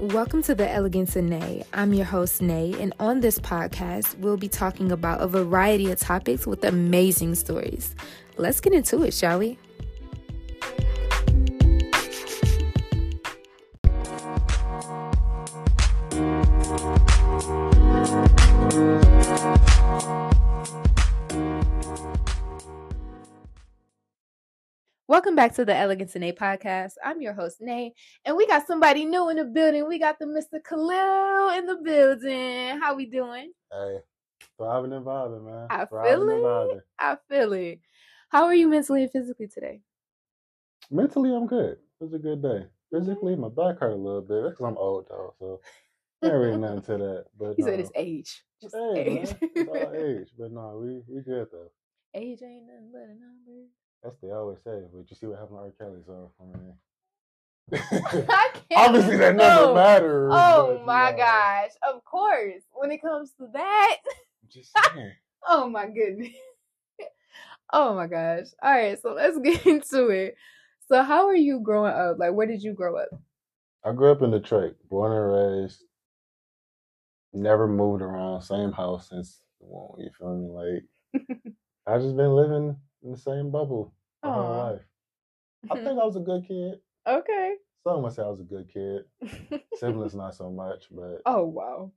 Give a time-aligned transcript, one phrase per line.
[0.00, 1.62] Welcome to the Elegance of Nae.
[1.72, 6.00] I'm your host, Nae, and on this podcast, we'll be talking about a variety of
[6.00, 7.94] topics with amazing stories.
[8.36, 9.56] Let's get into it, shall we?
[25.24, 26.96] Welcome back to the Elegance and A podcast.
[27.02, 27.92] I'm your host, Nae,
[28.26, 29.88] and we got somebody new in the building.
[29.88, 30.62] We got the Mr.
[30.62, 32.78] Khalil in the building.
[32.78, 33.50] How we doing?
[33.72, 34.00] Hey,
[34.58, 35.68] thriving and vibing, man.
[35.70, 36.84] I thriving feel it.
[36.98, 37.80] I feel it.
[38.28, 39.80] How are you mentally and physically today?
[40.90, 41.78] Mentally, I'm good.
[41.78, 42.66] It was a good day.
[42.92, 44.42] Physically, my back hurt a little bit.
[44.42, 45.60] That's because I'm old, though, so
[46.20, 47.24] there ain't really nothing to that.
[47.38, 48.44] But He said it's uh, age.
[48.60, 49.34] Just Hey, age.
[49.40, 50.28] man, it's all age.
[50.38, 51.70] But no, we we good though.
[52.14, 53.68] age ain't nothing but a number.
[54.04, 54.82] That's they always say.
[54.92, 55.72] But you see what happened to R.
[55.78, 56.74] Kelly, so I mean,
[58.76, 59.74] obviously that never oh, no.
[59.74, 60.32] matters.
[60.34, 61.70] Oh but, my you know, gosh.
[61.82, 62.62] Of course.
[62.72, 63.96] When it comes to that.
[64.48, 64.76] Just.
[65.46, 66.32] Oh my goodness.
[67.70, 68.46] oh my gosh.
[68.62, 70.36] All right, so let's get into it.
[70.88, 72.18] So how are you growing up?
[72.18, 73.10] Like where did you grow up?
[73.84, 75.84] I grew up in Detroit, born and raised.
[77.34, 80.48] Never moved around, same house since well, you feel me?
[80.48, 81.42] Like
[81.86, 83.92] I just been living in the same bubble
[84.24, 84.80] my whole life.
[85.70, 86.78] I think I was a good kid.
[87.06, 87.54] okay.
[87.86, 89.04] Some would say I was a good kid.
[89.74, 91.92] Siblings not so much, but oh wow.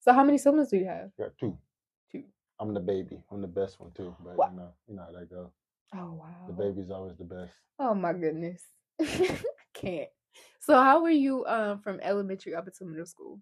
[0.00, 1.10] So how many siblings do you have?
[1.18, 1.58] I got two.
[2.12, 2.22] Two.
[2.60, 3.20] I'm the baby.
[3.32, 4.14] I'm the best one too.
[4.24, 4.50] But Wow.
[4.50, 5.50] you know, you know how that go.
[5.94, 6.46] Oh wow.
[6.46, 7.52] The baby's always the best.
[7.80, 8.62] Oh my goodness.
[9.74, 10.08] Can't.
[10.60, 13.40] So how were you um from elementary up until middle school?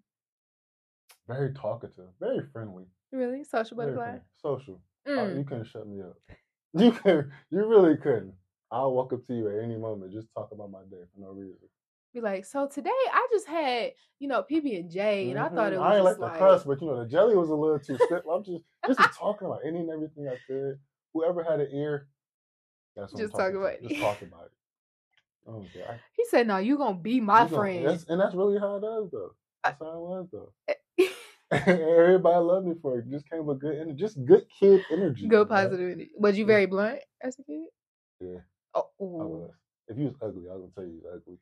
[1.27, 2.85] Very talkative, very friendly.
[3.11, 3.43] Really?
[3.43, 4.17] Social butterfly?
[4.41, 4.81] Social.
[5.07, 5.37] Mm.
[5.37, 6.17] you couldn't shut me up.
[6.77, 8.33] You could you really couldn't.
[8.71, 11.29] I'll walk up to you at any moment, just talk about my day for no
[11.29, 11.57] reason.
[12.13, 15.73] Be like, so today I just had, you know, PB and J, and I thought
[15.73, 15.81] it Mhm.
[15.81, 17.79] was I ain't like like, the crust, but you know the jelly was a little
[17.79, 18.23] too stiff.
[18.29, 20.79] I'm just just talking about any and everything I could.
[21.13, 22.07] Whoever had an ear,
[22.95, 23.83] that's what Just I'm talk talking about it.
[23.83, 24.51] Just talk about it.
[25.47, 25.65] Oh.
[25.89, 28.83] I, he said, "No, you gonna be my friend." that's, and that's really how it
[28.83, 29.35] is, though.
[29.63, 30.51] That's how it was, though.
[31.67, 33.09] Everybody loved me for it.
[33.09, 35.27] Just came with good energy, just good kid energy.
[35.27, 35.55] Good know?
[35.55, 36.11] positivity.
[36.17, 36.47] Was you Yeah.
[36.47, 37.65] very blunt as a kid?
[38.21, 38.39] Yeah,
[38.73, 39.27] Oh, I ooh.
[39.27, 39.51] was.
[39.87, 41.37] If you was ugly, I was gonna tell you was ugly.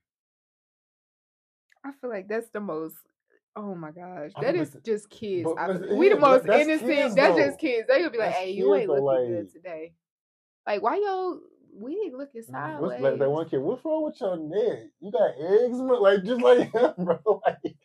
[1.85, 2.96] I feel like that's the most.
[3.56, 5.50] Oh my gosh, I that is just kids.
[5.57, 6.90] I we the most that's innocent.
[6.90, 7.46] kids, that's though.
[7.46, 7.88] just kids.
[7.88, 9.94] They gonna be like, That's "Hey, you ain't looking good today."
[10.66, 11.40] Like, why yo
[11.73, 12.81] wig looking mm-hmm.
[12.81, 13.02] What's sideways?
[13.02, 13.57] like that one kid?
[13.59, 14.90] What's wrong with your neck?
[15.02, 17.41] You got eggs, like just like him, bro.
[17.46, 17.75] Like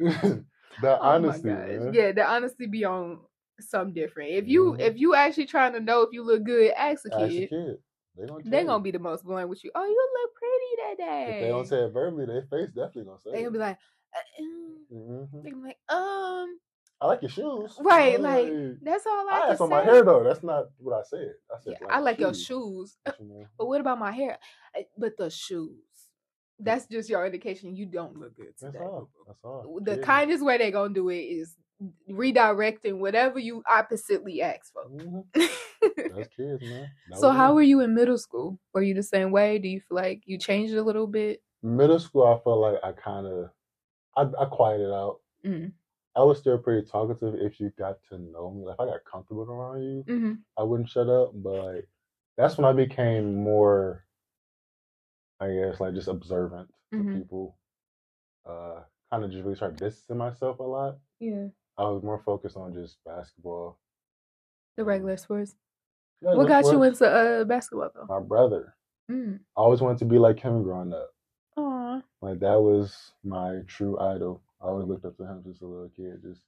[0.80, 1.48] the Oh honesty.
[1.48, 3.20] Yeah, the honesty be on
[3.60, 4.30] something different.
[4.30, 4.80] If you Mhm.
[4.80, 7.42] if you actually trying to know if you look good, ask a Ask kid.
[7.44, 7.82] a kid.
[8.16, 8.42] They gonna.
[8.44, 9.70] They gonna be the most blunt with you.
[9.74, 11.34] Oh, you look pretty that day.
[11.34, 13.32] If they don't say it verbally, their face definitely gonna say.
[13.32, 13.42] they it.
[13.44, 13.78] gonna be like,
[14.14, 14.94] uh, uh.
[14.94, 15.42] Mhm.
[15.42, 16.58] they gonna be like, um,
[17.00, 17.78] I like your shoes.
[17.80, 18.52] right, like
[18.82, 20.22] that's all I, I asked on my hair though.
[20.22, 21.34] That's not what I said.
[21.50, 22.46] I said Yeah, I like your shoes.
[22.46, 24.38] shoes, What you but what about my hair?
[24.98, 25.78] But the shoes.
[26.64, 28.84] That's just your indication you don't look good That's today.
[28.84, 29.10] all.
[29.26, 29.80] That's all.
[29.82, 31.56] The Kids- kindest way they're gonna do it is
[32.08, 34.84] redirecting whatever you oppositely ask for.
[34.88, 35.24] Mhm.
[35.34, 36.88] That's kids, man.
[37.10, 37.54] That so how it.
[37.56, 38.58] were you in middle school?
[38.72, 39.58] Were you the same way?
[39.58, 41.42] Do you feel like you changed a little bit?
[41.64, 42.24] middle school?
[42.26, 43.50] I felt like I kind of,
[44.16, 45.20] I, I quieted out.
[45.46, 45.72] Mm.
[46.16, 48.64] I was still pretty talkative if you got to know me.
[48.64, 51.30] Like if I got comfortable around you, hmm I wouldn't shut up.
[51.34, 51.88] But like
[52.36, 54.04] that's when I became more,
[55.42, 57.14] I guess, like just observant of Mhm.
[57.18, 57.56] people.
[58.46, 60.98] Uh, kind of just really started distancing myself a lot.
[61.20, 63.78] Yeah, I was more focused on just basketball.
[64.76, 65.54] the regular sports.
[66.22, 68.06] Yeah, What got you into uh, basketball though?
[68.08, 68.74] My brother.
[69.10, 69.40] Mm.
[69.56, 71.10] I always wanted to be like him growing up.
[71.58, 72.00] Aw.
[72.22, 74.42] Like that was my true idol.
[74.60, 76.22] I always looked up to him since a little kid.
[76.22, 76.40] Just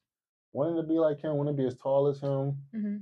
[0.55, 2.97] wanted to be like him, want to be as tall as him, hmm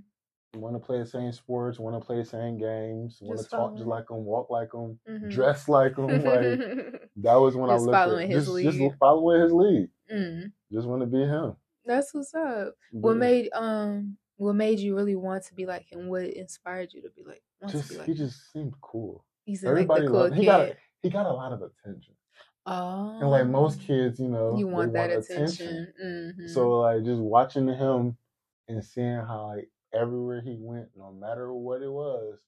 [0.55, 3.75] want to play the same sports, want to play the same games, want to talk
[3.75, 5.31] just like him, walk like him, Mhm.
[5.31, 6.09] dress like him.
[6.09, 6.21] Like
[7.17, 8.73] that was when Just I looked following at his just, lead.
[8.73, 9.89] just following his lead.
[10.13, 10.53] mm.
[10.71, 11.57] Just want to be him.
[11.87, 12.75] That's what's up.
[12.93, 16.09] What made um what made you really want to be like him?
[16.09, 18.19] What inspired you to be like want just to be like he him?
[18.19, 19.25] just seemed cool.
[19.45, 22.15] He's in like the cool loved he got a, he got a lot of attention.
[22.67, 25.93] oh, And like most kids, you know, you want that attention.
[26.03, 26.49] Mhm.
[26.51, 28.17] So like just watching him
[28.69, 32.39] and seeing how like everywhere he went, no matter what it was,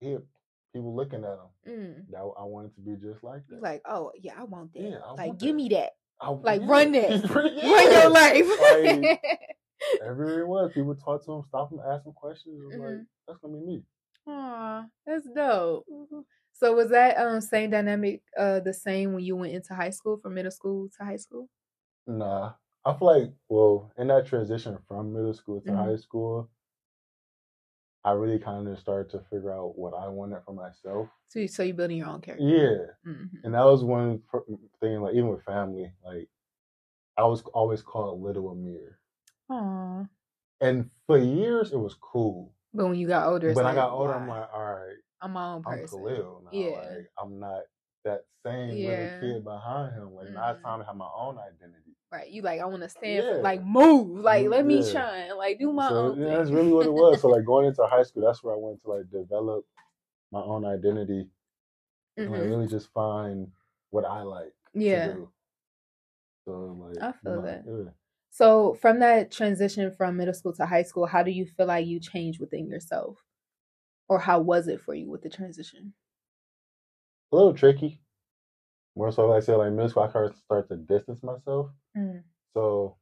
[0.00, 0.16] he
[0.72, 1.48] people looking at him.
[1.68, 2.10] Mm.
[2.10, 3.62] That I wanted to be just like that.
[3.62, 4.82] like, oh yeah, I want that.
[4.82, 5.54] Yeah, I like, give that.
[5.54, 5.92] me that.
[6.20, 7.24] I, Like, yeah, run that.
[7.28, 8.46] pretty- Run your life.
[9.02, 9.20] Like,
[10.04, 12.60] everywhere it was, people talk to him, stop him, ask him questions.
[12.64, 13.82] Was like that's gonna be me.
[14.26, 15.84] Aw, that's dope.
[16.52, 20.16] So was that um same dynamic uh the same when you went into high school
[20.18, 21.48] from middle school to high school?
[22.06, 22.52] Nah,
[22.84, 25.76] I feel like well, in that transition from middle school to Mhm.
[25.84, 26.48] high school,
[28.04, 31.08] I really kind of started to figure out what I wanted for myself.
[31.28, 32.44] So you, so you building your own character.
[32.44, 33.42] Yeah, Mhm.
[33.44, 34.22] and that was one
[34.80, 35.00] thing.
[35.00, 36.28] Like even with family, like
[37.16, 38.98] I was always called Little Amir,
[39.50, 40.04] Aw.
[40.60, 42.54] and for years it was cool.
[42.72, 45.32] But when you got older, it's When I got older, I'm like, all right, I'm
[45.32, 46.00] my own I'm person.
[46.00, 46.50] Khalil now.
[46.52, 46.70] Yeah.
[46.76, 47.62] Like I'm not
[48.04, 48.88] that same Yeah.
[48.90, 50.14] little kid behind him.
[50.14, 51.83] Like now it's time to have my own identity.
[52.14, 52.30] Right.
[52.30, 54.20] You like I want to stand for like move.
[54.20, 54.92] Like let me yeah.
[54.92, 55.36] shine.
[55.36, 56.38] Like do my so own yeah, thing.
[56.38, 57.20] that's really what it was.
[57.20, 59.66] So like going into high school, that's where I went to like develop
[60.30, 61.28] my own identity
[62.16, 62.50] and like Mhm.
[62.50, 63.50] really just find
[63.90, 65.16] what I like Yeah.
[66.44, 67.64] So like I feel know, that.
[67.66, 67.90] yeah.
[68.30, 71.86] So from that transition from middle school to high school, how do you feel like
[71.86, 73.18] you changed within yourself?
[74.08, 75.94] Or how was it for you with the transition?
[77.32, 78.00] a little tricky.
[78.96, 81.70] More so like I said, like middle school I started to start to distance myself.
[81.96, 82.22] Mm.
[82.54, 82.96] So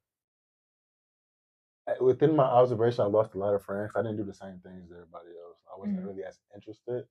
[2.01, 3.93] within my observation, I lost a lot of friends.
[3.95, 5.59] I didn't do the same things as everybody else.
[5.73, 6.07] I wasn't Mhm.
[6.07, 7.07] really as interested.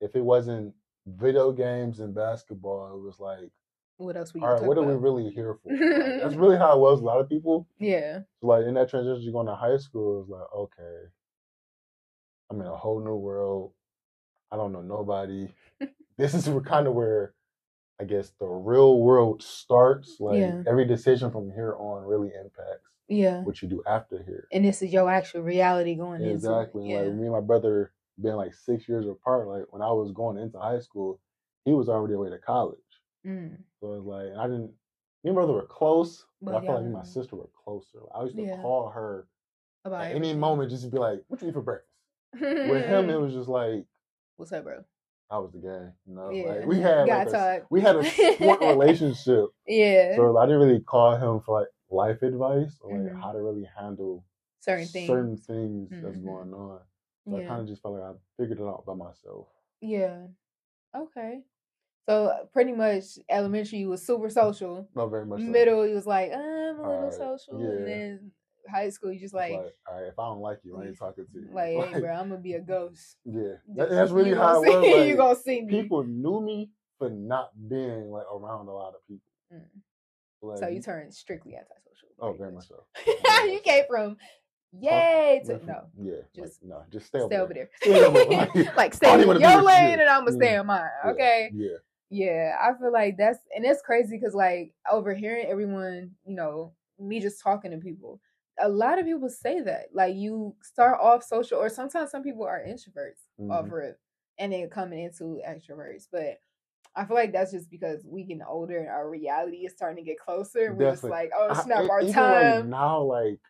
[0.00, 0.74] If it wasn't
[1.06, 3.50] video games and basketball, it was like,
[3.98, 5.70] What else all right, what are we really here for?
[5.70, 5.78] Like,
[6.22, 7.00] that's really how it was.
[7.00, 7.68] A lot of people.
[7.78, 8.20] Yeah.
[8.40, 11.08] So like in that transition to going to high school, it was like, okay,
[12.50, 13.74] I'm in a whole new world.
[14.50, 15.52] I don't know nobody.
[16.16, 17.34] this is kind of where
[18.00, 20.18] I guess the real world starts.
[20.20, 20.62] Like Yeah.
[20.66, 23.42] every decision from here on really impacts Yeah.
[23.44, 24.48] what you do after here.
[24.52, 26.34] And this is your actual reality going into it.
[26.34, 26.90] Exactly.
[26.90, 27.00] Yeah.
[27.00, 30.36] Like me and my brother being like six years apart, like when I was going
[30.38, 31.20] into high school,
[31.64, 32.78] he was already away to college.
[33.24, 33.56] Mm.
[33.80, 34.72] So it was like I didn't
[35.24, 37.36] me and my brother were close, but, But I felt like me and my sister
[37.36, 38.00] were closer.
[38.14, 38.60] I used to Yeah.
[38.60, 39.28] call her
[39.84, 41.88] About at any moment just to be like, What you eat for breakfast?
[42.40, 43.84] With him it was just like
[44.36, 44.84] What's up, bro?
[45.32, 46.30] I was the guy, you know.
[46.30, 46.44] Yeah.
[46.44, 49.46] Like we had like a, we had a sport relationship.
[49.66, 50.14] Yeah.
[50.16, 53.20] So I didn't really call him for like life advice or like Mhm.
[53.22, 54.24] how to really handle
[54.60, 55.06] certain things.
[55.06, 56.24] certain things that's Mhm.
[56.24, 56.80] going on.
[57.24, 59.48] So I kind of just felt like I figured it out by myself.
[59.80, 60.26] Yeah.
[60.94, 61.42] Okay.
[62.06, 64.86] So uh, pretty much elementary you was super social.
[64.94, 65.40] Not very much.
[65.40, 65.46] so.
[65.46, 67.60] Middle you was like, "Uh, I'm a little Alright, social.
[67.60, 67.68] yeah.
[67.70, 68.32] And then
[68.70, 70.98] high school you just like like, all right, if I don't like you, I ain't
[70.98, 71.48] talking to you.
[71.52, 73.16] like, hey bro, I'm gonna be a ghost.
[73.24, 74.84] yeah, that, that's really how it was.
[74.84, 75.82] see- Like, you gonna see me.
[75.82, 79.26] people knew me for not being like around a lot of people.
[79.52, 79.60] Mm.
[80.42, 82.08] Like, so you turned strictly antisocial.
[82.20, 82.66] oh, very much.
[82.68, 82.84] so.
[83.46, 84.16] you came from
[84.72, 85.82] yay to no.
[86.00, 87.70] Yeah, just like, no, just stay, Stay over over there.
[87.82, 88.72] Stay over there.
[88.76, 90.60] like stay in your lane and I'm gonna stay Mm.
[90.60, 90.88] in mine.
[91.04, 91.50] Yeah, Okay.
[91.54, 91.68] Yeah.
[92.14, 97.20] Yeah, I feel like that's and it's crazy because like overhearing everyone, you know, me
[97.20, 98.20] just talking to people,
[98.60, 102.44] a lot of people say that like you start off social, or sometimes some people
[102.44, 103.72] are introverts off Mhm.
[103.72, 104.00] rip,
[104.38, 106.06] and then coming into extroverts.
[106.12, 106.38] But
[106.94, 110.08] I feel like that's just because we getting older and our reality is starting to
[110.10, 110.66] get closer.
[110.66, 112.56] And we're just like, oh it's not our time.
[112.56, 113.40] Like, now, like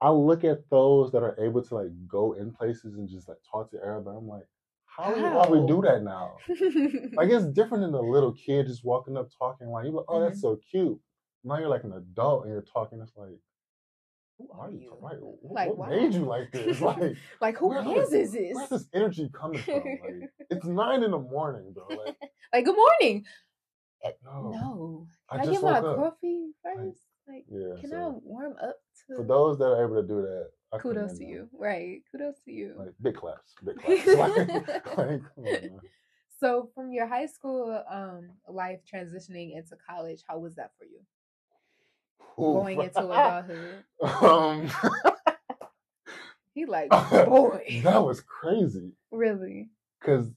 [0.00, 3.36] I look at those that are able to like go in places and just like
[3.50, 4.16] talk to everybody.
[4.16, 4.46] I'm like,
[4.86, 6.36] how, do you- we do that now?
[7.14, 10.14] Like it's different than a little kid just walking up talking like, you're like oh,
[10.14, 10.24] Mm-hmm.
[10.28, 10.98] that's so cute.
[11.44, 13.00] Now you're like an adult and you're talking.
[13.02, 13.38] It's like,
[14.40, 14.80] Who are you?
[14.80, 14.96] you?
[15.00, 15.90] Like, what why?
[15.90, 16.80] made you like this?
[16.80, 18.54] Like, like who where is is- this?
[18.54, 19.74] where's this energy coming from?
[19.74, 21.84] Like, it's nine in the morning, bro.
[21.88, 22.16] Like,
[22.52, 23.24] Like good morning.
[24.24, 25.96] no, No, I can I, just get my up.
[25.96, 27.00] coffee first?
[27.28, 27.80] Like, Yeah.
[27.80, 28.76] can I warm up
[29.08, 29.16] to?
[29.16, 32.00] for those that are able to do that, I kudos to you, right?
[32.10, 32.74] Kudos to you.
[32.78, 34.06] Like big claps, big claps.
[34.96, 35.80] like, on,
[36.40, 41.00] so, from your high school um life transitioning into college, how was that for you?
[42.36, 43.84] Going into adulthood,
[44.22, 44.70] um,
[46.54, 49.68] he like boy, that was crazy really.
[50.00, 50.28] because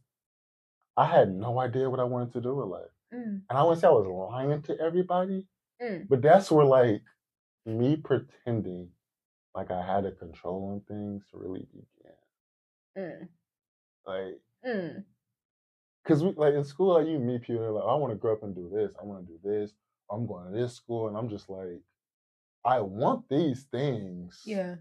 [0.98, 3.82] I had no idea what I wanted to do with life, Mm, and I wouldn't
[3.82, 5.46] say I was lying to everybody,
[5.82, 7.02] mm, but that's where like
[7.66, 8.90] me pretending
[9.56, 12.18] like I had a control on things really began.
[12.98, 13.28] mm,
[14.06, 15.04] Like, mm.
[16.06, 18.34] cause we like in school, like you meet people they're like, I want to grow
[18.34, 18.94] up and do this.
[19.02, 19.72] I want to do this.
[20.12, 21.82] I'm going to this school, and I'm just like,
[22.66, 24.42] I want these things.
[24.46, 24.76] Yeah.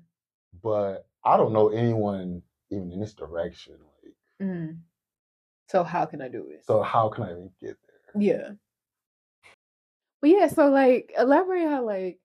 [0.63, 3.75] but I don't know anyone even in this direction.
[4.03, 4.15] Like,
[4.49, 4.79] Mm.
[5.69, 6.65] So how can I do it?
[6.67, 8.23] so how can I even get there?
[8.23, 8.51] Yeah.
[10.21, 12.21] But yeah, so like elaborate how like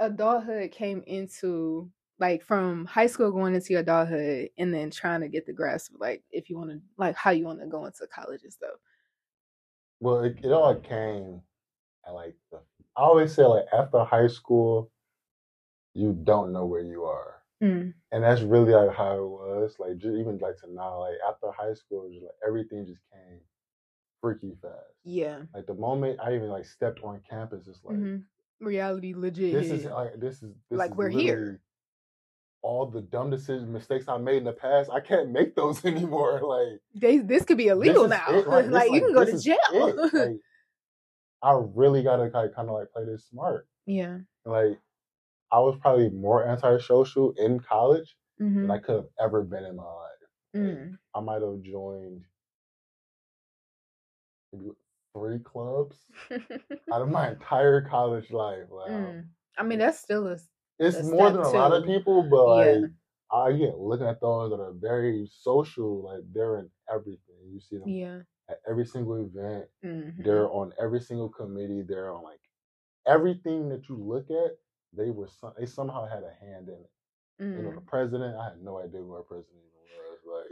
[0.00, 5.46] adulthood came into like from high school going into adulthood and then trying to get
[5.46, 8.06] the grasp of like if you want to like how you want to go into
[8.12, 8.74] college and stuff.
[10.00, 11.42] Well, it, it all came
[12.06, 12.58] at like the.
[12.96, 14.90] I always say like after high school,
[15.94, 17.42] you don't know where you are.
[17.62, 17.94] Mm.
[18.12, 19.76] And that's really like how it was.
[19.78, 23.40] Like just even like to now, like after high school, just like everything just came
[24.20, 24.74] freaky fast.
[25.04, 25.40] Yeah.
[25.54, 28.16] Like the moment I even like stepped on campus, it's like hmm
[28.60, 29.52] Reality legit.
[29.52, 31.60] this is like this is this Like, is we're here.
[32.62, 36.40] All the dumb decisions, mistakes I made in the past, I can't make those anymore.
[36.42, 38.24] Like they, this could be illegal now.
[38.28, 39.58] it, Like, this, you can go to jail.
[40.12, 40.36] Like,
[41.42, 43.68] I really gotta of, kind of like play this smart.
[43.86, 44.20] yeah.
[44.44, 44.80] Like
[45.52, 49.76] I was probably more antisocial in college hmm than I could have ever been in
[49.76, 50.10] my life.
[50.54, 50.98] Mm.
[51.14, 52.24] I might have joined
[55.16, 56.06] three clubs
[56.92, 58.68] out of my entire college life.
[58.68, 59.16] Wow.
[59.16, 59.28] Mm.
[59.56, 60.38] I mean, that's still a
[60.78, 62.86] It's That's more than a lot of people, but like Yeah.
[63.32, 67.36] I get looking at those that are very social, like they're in everything.
[67.52, 68.22] You see them yeah.
[68.48, 69.66] At every single event.
[69.82, 71.82] hmm They're on every single committee.
[71.82, 72.40] They're on like
[73.06, 74.58] everything that you look at.
[74.96, 76.90] They were some, they somehow had a hand in it.
[77.40, 77.86] You know, the Mm.
[77.86, 78.36] president.
[78.36, 79.62] I had no idea who our president
[80.24, 80.48] was.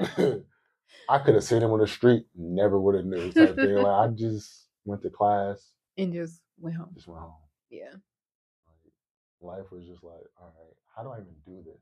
[1.08, 3.30] I could have seen him on the street, never would have knew.
[3.32, 3.74] Type thing.
[3.76, 6.90] Like I just went to class, and just went home.
[6.94, 7.34] just went home.
[7.70, 7.92] Yeah.
[8.66, 8.92] Like
[9.40, 11.80] life was just like, all right, how do I even do this?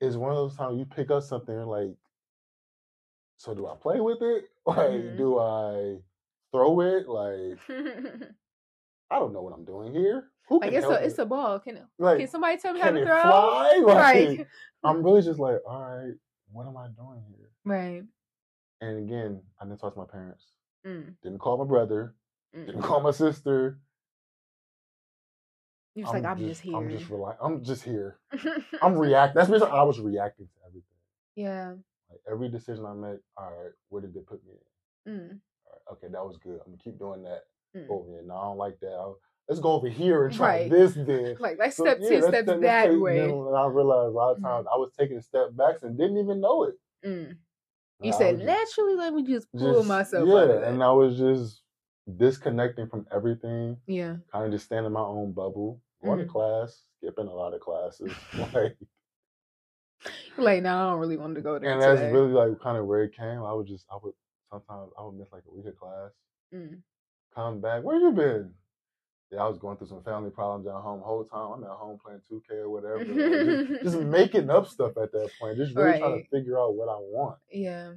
[0.00, 1.94] It's one of those times you pick up something like,
[3.38, 4.44] so do I play with it?
[4.66, 5.16] Like, Mhm.
[5.16, 5.98] do I
[6.52, 7.08] throw it?
[7.08, 7.58] Like,
[9.10, 10.24] I don't know what I'm doing here.
[10.48, 11.58] Who like it's a it's a ball.
[11.60, 13.22] Can like, can somebody tell me how to throw?
[13.22, 13.80] fly?
[13.86, 14.46] Like, Right.
[14.84, 16.14] I'm really just like, all right,
[16.52, 17.48] what am I doing here?
[17.64, 18.02] Right.
[18.80, 20.44] And again, I didn't talk to my parents.
[20.86, 21.14] Mm.
[21.22, 22.14] Didn't call my brother.
[22.56, 22.66] Mm.
[22.66, 23.78] Didn't call my sister.
[25.94, 26.76] You're just like I'm just, here.
[26.76, 28.18] I'm just rely- I'm just here.
[28.82, 29.34] I'm react.
[29.34, 30.98] That's basically I was reacting to everything.
[31.36, 31.74] yeah.
[32.10, 33.18] Like every decision I made.
[33.36, 34.54] All right, where did it put me?
[35.06, 35.12] In?
[35.12, 35.20] Mm.
[35.30, 36.60] All right, okay, that was good.
[36.64, 37.42] I'm gonna keep doing that.
[37.76, 37.86] Mm.
[37.90, 38.92] Oh yeah, no, I don't like that.
[38.92, 40.70] I'll, let's go over here and try Right.
[40.70, 41.36] this then.
[41.40, 43.18] Like let's So, step yeah, two steps that way.
[43.24, 44.42] And I realized a lot of Mhm.
[44.42, 46.74] times I was taking step backs and didn't even know it.
[47.04, 47.36] Mm.
[48.02, 48.94] You I said was just- naturally.
[48.96, 51.62] Let me just pull just- myself yeah, and I was just
[52.16, 53.76] disconnecting from everything.
[53.86, 54.16] yeah.
[54.32, 56.22] kind of just staying in my own bubble, going Mhm.
[56.24, 58.12] to class, skipping a lot of classes.
[58.54, 58.76] like,
[60.48, 61.70] Like now I don't really want to go there.
[61.72, 63.42] and that's really like kind of where it came.
[63.42, 64.12] I would just, I would
[64.50, 66.10] sometimes I would miss like a week of class,
[66.54, 66.80] Mm.
[67.34, 67.82] come back.
[67.82, 68.52] Where you been?
[69.32, 71.00] Yeah, I was going through some family problems at home.
[71.00, 74.96] Whole time I'm at home playing 2K or whatever, like, just, just making up stuff
[74.96, 75.56] at that point.
[75.56, 77.36] Just really trying to figure out what I want.
[77.50, 77.94] Yeah.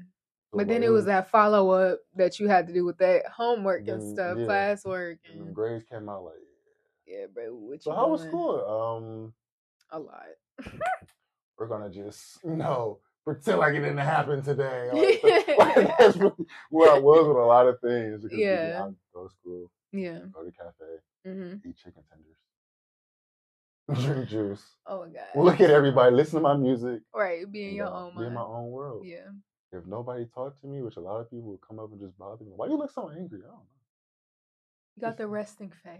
[0.51, 3.27] So, But then it was that follow up that you had to do with that
[3.27, 4.45] homework and stuff, yeah.
[4.47, 5.17] classwork.
[5.31, 6.33] and And, grades came out like.
[7.05, 7.53] yeah, bro.
[7.53, 8.65] What So how was school?
[8.65, 9.33] Um,
[9.91, 10.25] A lot.
[11.59, 14.89] we're gonna just you know pretend like it didn't happen today.
[15.23, 18.23] Like, like, that's really where I was with a lot of things.
[18.23, 18.81] Because Yeah.
[18.85, 20.19] I go to school, yeah.
[20.33, 22.37] go to cafe, hmm eat chicken tenders,
[24.05, 25.43] drink juice, Oh my god.
[25.45, 28.25] look at everybody, listen to my music, Right, be in you your know, own be
[28.27, 29.05] in my own world.
[29.05, 29.29] Yeah.
[29.71, 32.17] If nobody talked to me, which a lot of people would come up and just
[32.17, 33.39] bother me, why you look so angry?
[33.43, 33.65] I don't know.
[34.95, 35.99] You got the resting face.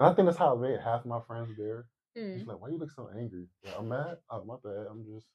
[0.00, 1.84] And I think that's how I made half my friends there.
[2.18, 3.46] Mm, Just like, why you look so angry?
[3.64, 4.16] Like, I'm mad.
[4.30, 4.86] Oh my bad.
[4.90, 5.26] I'm just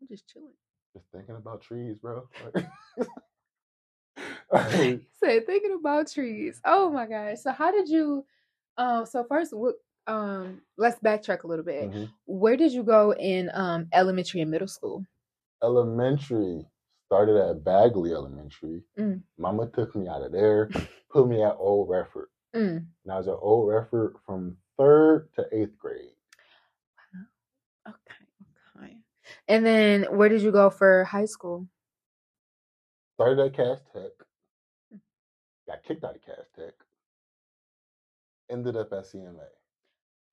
[0.00, 0.52] I'm just chilling.
[0.94, 2.28] just thinking about trees, bro.
[2.54, 2.66] Like,
[5.20, 6.60] Said thinking about trees.
[6.64, 7.38] Oh my gosh.
[7.40, 8.24] So how did you
[8.76, 9.74] um so first what
[10.06, 11.90] um let's backtrack a little bit.
[11.90, 12.08] mhm.
[12.26, 15.04] Where did you go in um elementary and middle school?
[15.62, 16.64] elementary
[17.06, 18.82] started at Bagley Elementary.
[18.98, 19.22] Mm.
[19.38, 20.70] Mama took me out of there,
[21.10, 22.28] put me at Old Redford.
[22.56, 22.86] Mm.
[23.04, 26.12] And I was at Old Redford from third to eighth grade.
[27.86, 28.24] Okay,
[28.76, 28.96] okay.
[29.48, 31.66] And then where did you go for high school?
[33.14, 34.12] Started at Cass Tech.
[35.66, 36.74] Got kicked out of Cass Tech.
[38.50, 39.44] Ended up at CMA.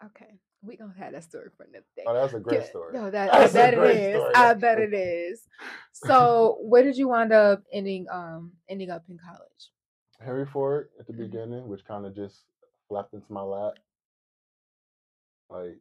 [0.06, 0.40] Okay.
[0.62, 2.04] We gonna have that story for another day.
[2.08, 2.94] Oh, that's a great story.
[2.94, 4.16] No, that I That's a bet it is.
[4.16, 4.32] story.
[4.36, 5.48] I bet it is.
[5.94, 9.72] So where did you wind up ending um ending up in college?
[10.20, 11.18] Henry Ford at the Mhm.
[11.18, 12.44] beginning, which kind of just
[12.90, 13.74] flapped into my lap.
[15.50, 15.78] Like,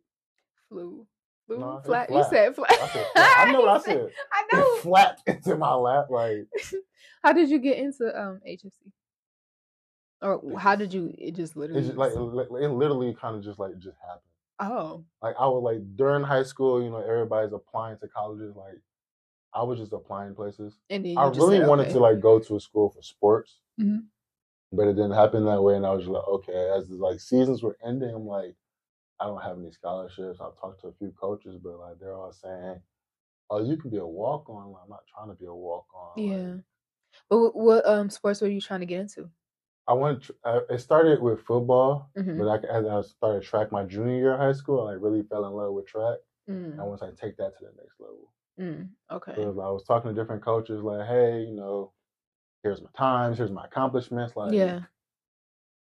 [0.68, 1.06] Flew.
[1.48, 2.10] No, it flat.
[2.10, 2.72] You said flat.
[2.72, 3.34] I said flat.
[3.48, 4.08] I know what I said.
[4.32, 4.76] I it know.
[4.82, 6.06] flapped into my lap.
[6.10, 6.46] Like,
[7.22, 8.70] How did you get into um HFC?
[10.22, 11.14] Or how did you?
[11.18, 11.80] It just literally.
[11.80, 14.22] it's just like, it, it literally kind of just like just happened.
[14.60, 18.56] oh, like I was like during high school, you know, everybody's applying to colleges.
[18.56, 18.80] Like
[19.52, 20.78] I was just applying places.
[20.88, 21.92] and I really said, wanted okay.
[21.94, 24.04] to like go to a school for sports, Mhm.
[24.72, 25.76] but it didn't happen that way.
[25.76, 28.54] And I was just like, okay, as the, like seasons were ending, I'm like,
[29.24, 30.40] I don't have any scholarships.
[30.40, 32.80] I've talked to a few coaches, but like they're all saying,
[33.50, 34.72] oh, you can be a walk on.
[34.72, 36.24] Like, I'm not trying to be a walk on.
[36.24, 36.54] Yeah.
[37.30, 39.30] But what, what um sports were you trying to get into?
[39.86, 40.30] I went.
[40.44, 42.38] uh, It started with football, Mhm.
[42.38, 45.46] but I, as I started track my junior year of high school, I really fell
[45.46, 46.18] in love with track.
[46.48, 48.32] Mm, I want to take that to the next level.
[48.58, 49.32] mm, okay.
[49.32, 51.92] Because I was talking to different coaches, like, hey, you know,
[52.62, 54.80] here's my times, here's my accomplishments, like, yeah.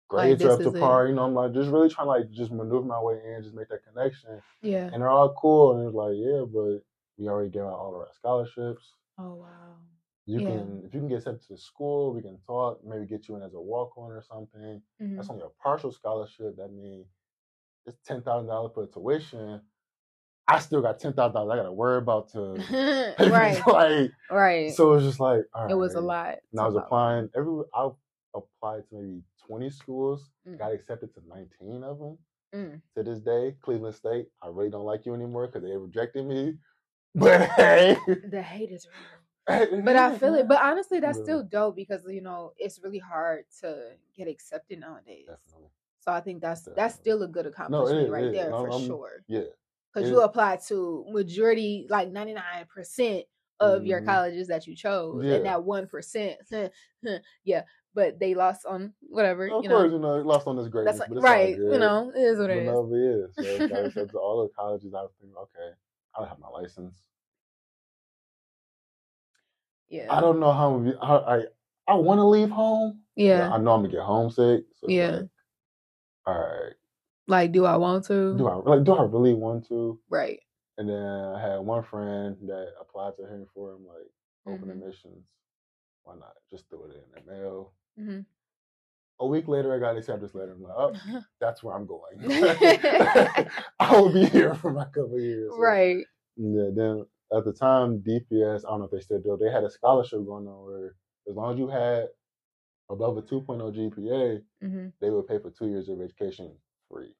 [0.07, 0.79] Grades this are up to is it.
[0.79, 1.07] par.
[1.07, 3.55] You know, I'm like, just really trying to like just maneuver my way in, just
[3.55, 4.41] make that connection.
[4.61, 4.89] Yeah.
[4.91, 6.81] And they're all cool, and it's like, yeah, but
[7.17, 8.93] we already gave out all of our scholarships.
[9.19, 9.47] Oh wow.
[10.25, 10.47] You Yeah.
[10.47, 13.35] can, if you can get accepted to the school, we can talk, maybe get you
[13.37, 14.81] in as a walk on or something.
[15.01, 15.15] Mhm.
[15.15, 16.57] That's only a partial scholarship.
[16.57, 17.07] That means
[17.85, 19.61] it's ten thousand dollars for tuition.
[20.49, 22.55] I still got ten thousand dollars I gotta worry about to
[23.31, 23.61] right.
[23.67, 24.73] like Right.
[24.73, 26.37] so it's just like all it was a lot.
[26.51, 27.89] And I was applying every I
[28.35, 30.57] applied to maybe twenty schools, Mm.
[30.59, 32.17] got accepted to nineteen of them.
[32.55, 32.81] Mm.
[32.95, 36.57] To this day, Cleveland State, I really don't like you anymore because they rejected me.
[37.15, 37.97] But hey,
[38.29, 39.81] The hate is real.
[39.83, 40.47] But I feel it.
[40.51, 45.25] But honestly, that's still dope because you know it's really hard to get accepted nowadays.
[45.27, 45.69] Definitely.
[45.99, 46.81] So I think that's Definitely.
[46.83, 49.23] that's still a good No, accomplishment is, right there I'm- for I'm- sure.
[49.27, 49.43] Yeah.
[49.93, 53.25] Because you apply to majority, like ninety nine percent
[53.59, 54.05] of your Mhm.
[54.05, 55.35] colleges that you chose, Yeah.
[55.35, 56.37] and that one percent,
[57.43, 57.63] yeah.
[57.97, 59.45] But they lost on whatever.
[59.49, 60.99] Of you course, know, you know, lost on this greatness.
[60.99, 61.57] that's like, right.
[61.57, 63.33] You know, it is what it is.
[63.39, 63.93] It is.
[63.95, 64.93] So to all the colleges.
[64.93, 65.73] I was thinking, okay,
[66.15, 66.95] I don't have my license.
[69.89, 70.05] Yeah.
[70.15, 73.01] I don't know how, I'm gonna be- how I I want to leave home.
[73.15, 73.51] yeah.
[73.51, 74.65] I know I'm gonna get homesick.
[74.75, 75.11] So Yeah.
[75.21, 75.29] like,
[76.27, 76.73] all right.
[77.27, 78.37] Like, do I want to?
[78.37, 78.83] Do I like?
[78.83, 79.99] Do I really want to?
[80.09, 80.39] Right.
[80.77, 84.07] And then I had one friend that applied to him for him like
[84.45, 84.71] open Mhm.
[84.73, 85.25] admissions.
[86.03, 86.35] Why not?
[86.51, 87.73] Just throw it in the mail.
[87.97, 88.19] Hmm
[89.19, 90.53] A week later, I got an acceptance letter.
[90.53, 90.93] I'm like, oh,
[91.41, 92.19] that's where I'm going.
[93.79, 95.51] I will be here for my couple years.
[95.57, 96.05] Right.
[96.37, 99.37] Yeah, then at the time, DPS, I don't know if they still do.
[99.41, 100.95] They had a scholarship going on where
[101.29, 102.07] as long as you had
[102.89, 106.55] above a 2.0 GPA, hmm they would pay for two years of education
[106.89, 107.13] free.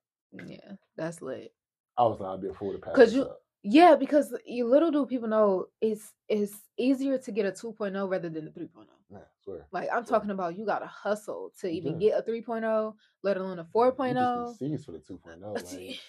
[0.45, 0.73] Yeah.
[0.95, 1.53] That's lit.
[1.97, 3.41] I was like, I'd be a fool to pass 'Cause you- up.
[3.63, 8.29] Yeah, because you little do people know it's it's easier to get a 2.0 rather
[8.29, 8.85] than a 3.0.
[9.09, 9.67] Man, swear.
[9.71, 10.19] Like I'm Swear.
[10.19, 12.09] talking about you got to hustle to even Yeah.
[12.11, 12.93] get a 3.0,
[13.23, 14.45] let alone a You 4.0.
[14.49, 15.65] just need for the 2.0.
[15.67, 15.99] See,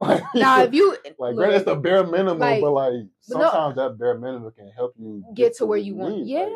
[0.00, 2.92] Like, now if you like, look, granted, it's the bare minimum, like, but like
[3.28, 6.46] but no- sometimes that bare minimum can help you get to where you want, yeah,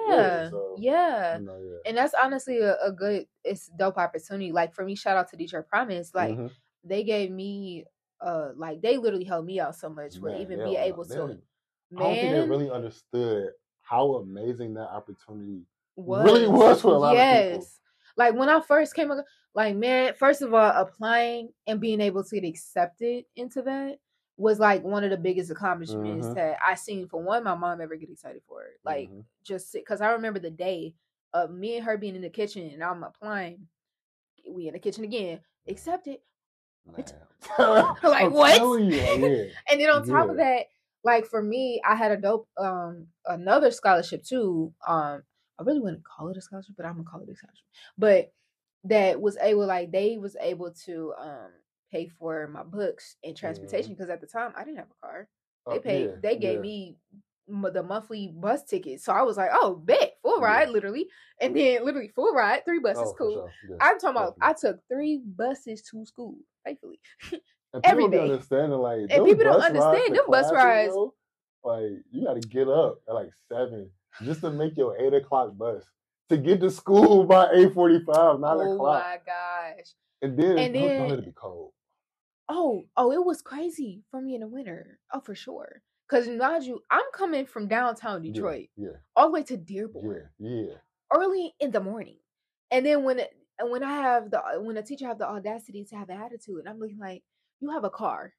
[0.43, 1.39] Like, so, yeah.
[1.39, 1.77] you know, yeah.
[1.87, 4.51] And that's honestly a, a good, it's dope opportunity.
[4.53, 6.15] Like for me, shout out to Detroit Promise.
[6.15, 6.51] Like Mhm.
[6.83, 7.85] they gave me,
[8.21, 11.15] uh, like they literally helped me out so much Man, even they be able to.
[11.15, 11.41] don't
[11.97, 13.53] I don't think they really understood
[13.87, 15.63] how amazing that opportunity
[15.97, 16.25] was.
[16.25, 17.59] really was for a lot of people.
[17.61, 17.81] yes.
[18.17, 19.13] Like when I first came,
[19.55, 23.99] like man, first of all, applying and being able to get accepted into that
[24.39, 26.35] was like one of the biggest accomplishments Mhm.
[26.35, 27.09] that I seen.
[27.09, 28.79] For one, my mom ever get excited for it.
[28.85, 29.25] Like Mhm.
[29.45, 30.95] just because I remember the day
[31.33, 33.67] of me and her being in the kitchen and I'm applying.
[34.49, 36.19] We in the kitchen again, accepted.
[36.87, 37.05] Man.
[37.59, 38.61] Like, I'm what?
[38.61, 39.45] you, yeah.
[39.71, 40.67] And then on top of that,
[41.07, 44.75] like for me, I had a dope um another scholarship too.
[44.87, 45.23] Um
[45.59, 47.65] I really wouldn't call it a scholarship, but I'm gonna call it a scholarship.
[47.99, 48.33] But
[48.85, 51.51] that was able like they was able to um
[51.93, 55.29] pay for my books and transportation because at the time I didn't have a car.
[55.71, 56.63] They Oh, paid yeah, they gave yeah.
[56.63, 56.97] me
[57.49, 59.01] the monthly bus ticket.
[59.01, 60.43] So I was like, oh, bet full Yeah.
[60.43, 61.09] ride, literally.
[61.41, 63.33] And then literally full ride, three buses, Oh, cool.
[63.33, 67.01] sure, yeah, I'm talking about I took three buses to school, thankfully.
[67.75, 68.33] And every people be day.
[68.33, 70.95] understanding like And people don't understand to them bus rides.
[70.95, 71.15] though,
[71.65, 73.91] like you got to get up at like seven
[74.23, 75.83] just to make your eight o'clock bus
[76.31, 79.87] to get to school by eight forty five, nine oh o'clock, Oh my gosh.
[80.23, 81.73] and then And then- it be cold.
[82.49, 85.01] Oh, oh, it was crazy for me in the winter.
[85.13, 85.83] Oh, for sure.
[86.09, 90.75] Cause mind you, I'm coming from downtown Detroit Yeah, all the way to Dearborn yeah.
[91.13, 92.19] early in the morning,
[92.71, 93.21] and then when
[93.59, 96.63] and when I have the when a teacher have the audacity to have an attitude,
[96.69, 97.25] I'm looking like,
[97.61, 98.33] you have a car.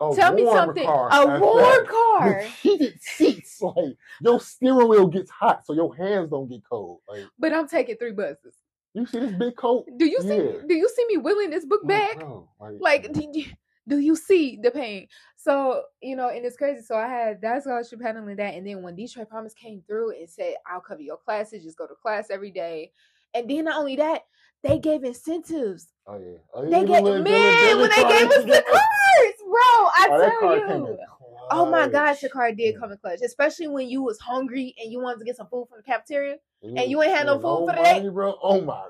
[0.00, 0.84] A Tell me something.
[0.84, 2.38] car a warm that, car.
[2.38, 3.60] with heated seats.
[3.62, 7.00] Like your steering wheel gets hot, so your hands don't get cold.
[7.06, 8.54] Like But I'm taking three buses.
[8.94, 9.84] you see this big coat.
[9.98, 10.36] Do you see?
[10.36, 10.62] Yeah.
[10.66, 12.18] Do you see me wheeling this book oh, back?
[12.18, 13.44] bro, like, like do you,
[13.90, 17.62] do you see the pain so you know and it's crazy so i had that
[17.62, 21.16] scholarship handling that and then when detroit promise came through and said i'll cover your
[21.16, 22.92] classes just go to class every day
[23.34, 24.22] and then not only that
[24.62, 29.42] they gave incentives oh yeah, oh, they gave man when they gave us the cards
[29.44, 30.56] bro i Oh, tell
[30.88, 30.98] you
[31.50, 34.90] oh my gosh the card did come in clutch especially when you was hungry and
[34.92, 37.38] you wanted to get some food from the cafeteria And and you ain't had no
[37.40, 38.08] food for the day?
[38.08, 38.36] bro.
[38.42, 38.84] Oh my,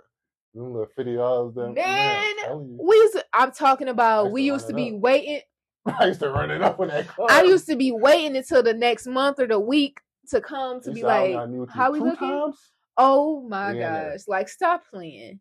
[0.54, 4.74] them little fifty dollars, Man, I'm we used to, i'm talking about we used to
[4.74, 5.00] be up.
[5.00, 5.40] waiting
[6.00, 7.30] I used to run it up on that card.
[7.30, 10.92] I used to be waiting until the next month or the week to come to
[10.92, 12.28] be only oh, like, got new with you how we looking?
[12.28, 12.56] times?
[12.98, 14.10] Oh my in there.
[14.12, 14.20] gosh!
[14.28, 15.40] Like, stop playing.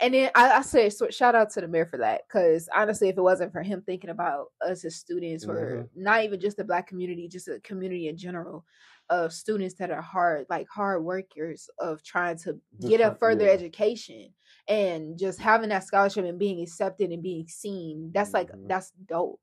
[0.00, 3.08] And then I, I say, so shout out to the mayor for that, because honestly,
[3.08, 5.88] if it wasn't for him thinking about us as students, or Mhm.
[5.94, 8.64] not even just the black community, just a community in general
[9.08, 13.52] of students that are hard, like hard workers, of trying to get a further yeah.
[13.52, 14.34] education
[14.68, 18.10] and just having that scholarship and being accepted and being seen.
[18.12, 18.68] That's like Mhm.
[18.68, 19.40] that's dope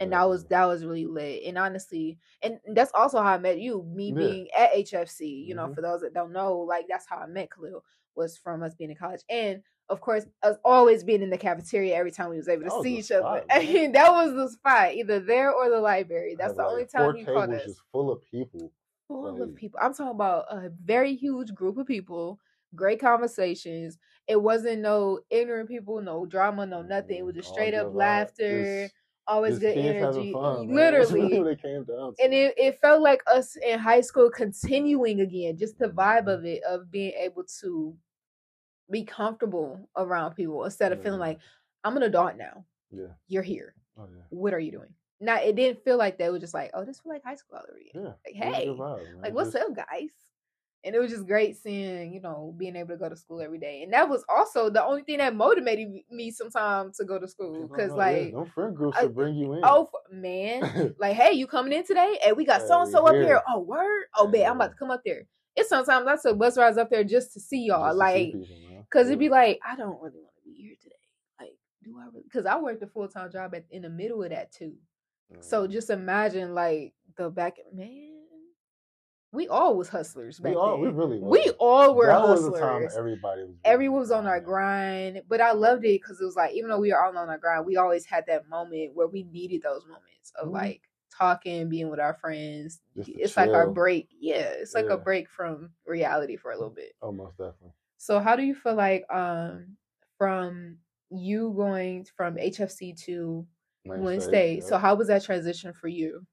[0.00, 3.60] And that was that was really lit and honestly and that's also how i met
[3.60, 4.16] you me Yeah.
[4.18, 5.74] being at hfc you know Mhm.
[5.74, 8.90] for those that don't know like that's how i met khalil was from us being
[8.90, 12.48] in college and of course us always being in the cafeteria every time we was
[12.48, 13.76] able to was see each other spot, man.
[13.76, 17.14] and that was the spot either there or the library that's the like, only time
[17.16, 18.72] you called us just full of people.
[19.08, 22.38] full of people i'm talking about a very huge group of people
[22.74, 27.74] great conversations it wasn't no ignorant people no drama no nothing it was just straight
[27.74, 28.88] up laughter
[29.26, 32.24] always just good energy fun, really literally it came down to.
[32.24, 36.44] and it, it felt like us in high school continuing again just the vibe of
[36.44, 37.94] it of being able to
[38.90, 41.28] be comfortable around people instead of feeling mm-hmm.
[41.28, 41.38] like
[41.84, 42.64] i'm an adult now.
[42.90, 43.74] Yeah, you're here.
[43.98, 44.92] Oh yeah, what are you doing?
[45.20, 47.36] Now it didn't feel like that it was just like oh this feel like high
[47.36, 48.12] school again yeah.
[48.26, 48.66] like was hey.
[48.68, 50.10] vibe, like what's Just- up guys
[50.84, 53.58] and it was just great seeing you know being able to go to school every
[53.58, 57.18] day and that was also the only thing that motivated me- me sometimes to go
[57.18, 59.60] to school because know, yeah, like them friend groups I- will bring you in.
[59.64, 62.18] oh man like, hey, you coming in today?
[62.22, 63.40] Hey, we got so and so up here.
[63.48, 64.04] Oh, word.
[64.16, 65.22] Oh, bet I'm about to come up there.
[65.56, 68.32] It's sometimes I took bus rides up there just to see y'all, Just like,
[68.90, 69.12] cause Yeah.
[69.12, 70.94] it'd be like, I don't really want to be here today.
[71.40, 72.24] Like, do I really?
[72.32, 74.74] Cause I worked a full time job at in the middle of that too.
[75.40, 75.70] So Mhm.
[75.72, 78.11] just imagine like the back man.
[79.32, 80.96] We all was hustlers back we all we then.
[80.96, 82.42] really We all were that hustlers.
[82.42, 83.56] was the time everybody was.
[83.64, 85.22] Everyone was on our grind.
[85.28, 87.38] but I loved it because it was like even though we were all on our
[87.38, 90.52] grind, we always had that moment where we needed those moments of Mhm.
[90.52, 92.80] like talking, being with our friends.
[92.96, 94.08] It's like our break.
[94.18, 94.94] Yeah, it's like Yeah.
[94.94, 96.92] a break from reality for a little bit.
[97.00, 97.72] Oh, most definitely.
[97.96, 99.76] So how do you feel like um
[100.18, 100.78] from
[101.10, 103.46] you going from HFC to
[103.84, 104.28] Wayne State,
[104.60, 104.64] State?
[104.64, 106.26] So how was that transition for you?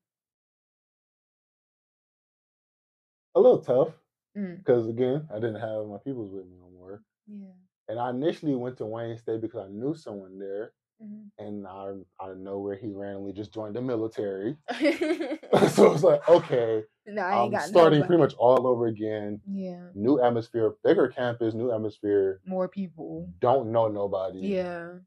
[3.35, 3.93] A little tough
[4.37, 4.57] Mm.
[4.59, 7.01] because again, I didn't have my peoples with me no more.
[7.27, 7.47] Yeah.
[7.87, 11.31] And I initially went to Wayne State because I knew someone there, Mhm.
[11.39, 14.55] and I out of nowhere he randomly just joined the military.
[15.69, 17.11] so it's like, okay, I
[17.41, 18.01] ain't I'm starting nobody.
[18.07, 19.41] pretty much all over again.
[19.47, 22.41] Yeah, New atmosphere, bigger campus, new atmosphere.
[22.45, 23.27] more people.
[23.39, 24.39] Don't know nobody.
[24.39, 24.99] Yeah,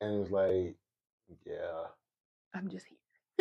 [0.00, 0.76] And it was like,
[1.44, 1.86] yeah,
[2.54, 2.98] I'm just here.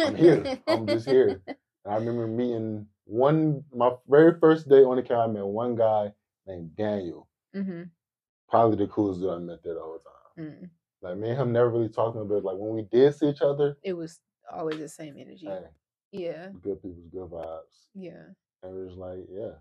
[0.07, 0.59] I'm here.
[0.67, 1.41] I'm just here.
[1.85, 5.19] And I remember meeting one my very first day on the camp.
[5.21, 6.11] I met one guy
[6.47, 7.27] named Daniel.
[7.53, 7.83] hmm
[8.49, 10.45] Probably the coolest dude I met there the whole time.
[10.45, 10.69] Mm.
[11.01, 12.43] Like me and him never really talked about it.
[12.43, 13.77] like when we did see each other.
[13.83, 14.19] It was
[14.51, 15.45] always the same energy.
[15.47, 15.61] Hey,
[16.11, 17.87] Yeah, good people's good vibes.
[17.93, 18.23] yeah.
[18.63, 19.51] And it was like, yeah,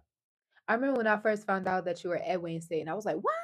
[0.67, 2.95] I remember when I first found out that you were at Wayne State, and I
[2.95, 3.35] was like, "What?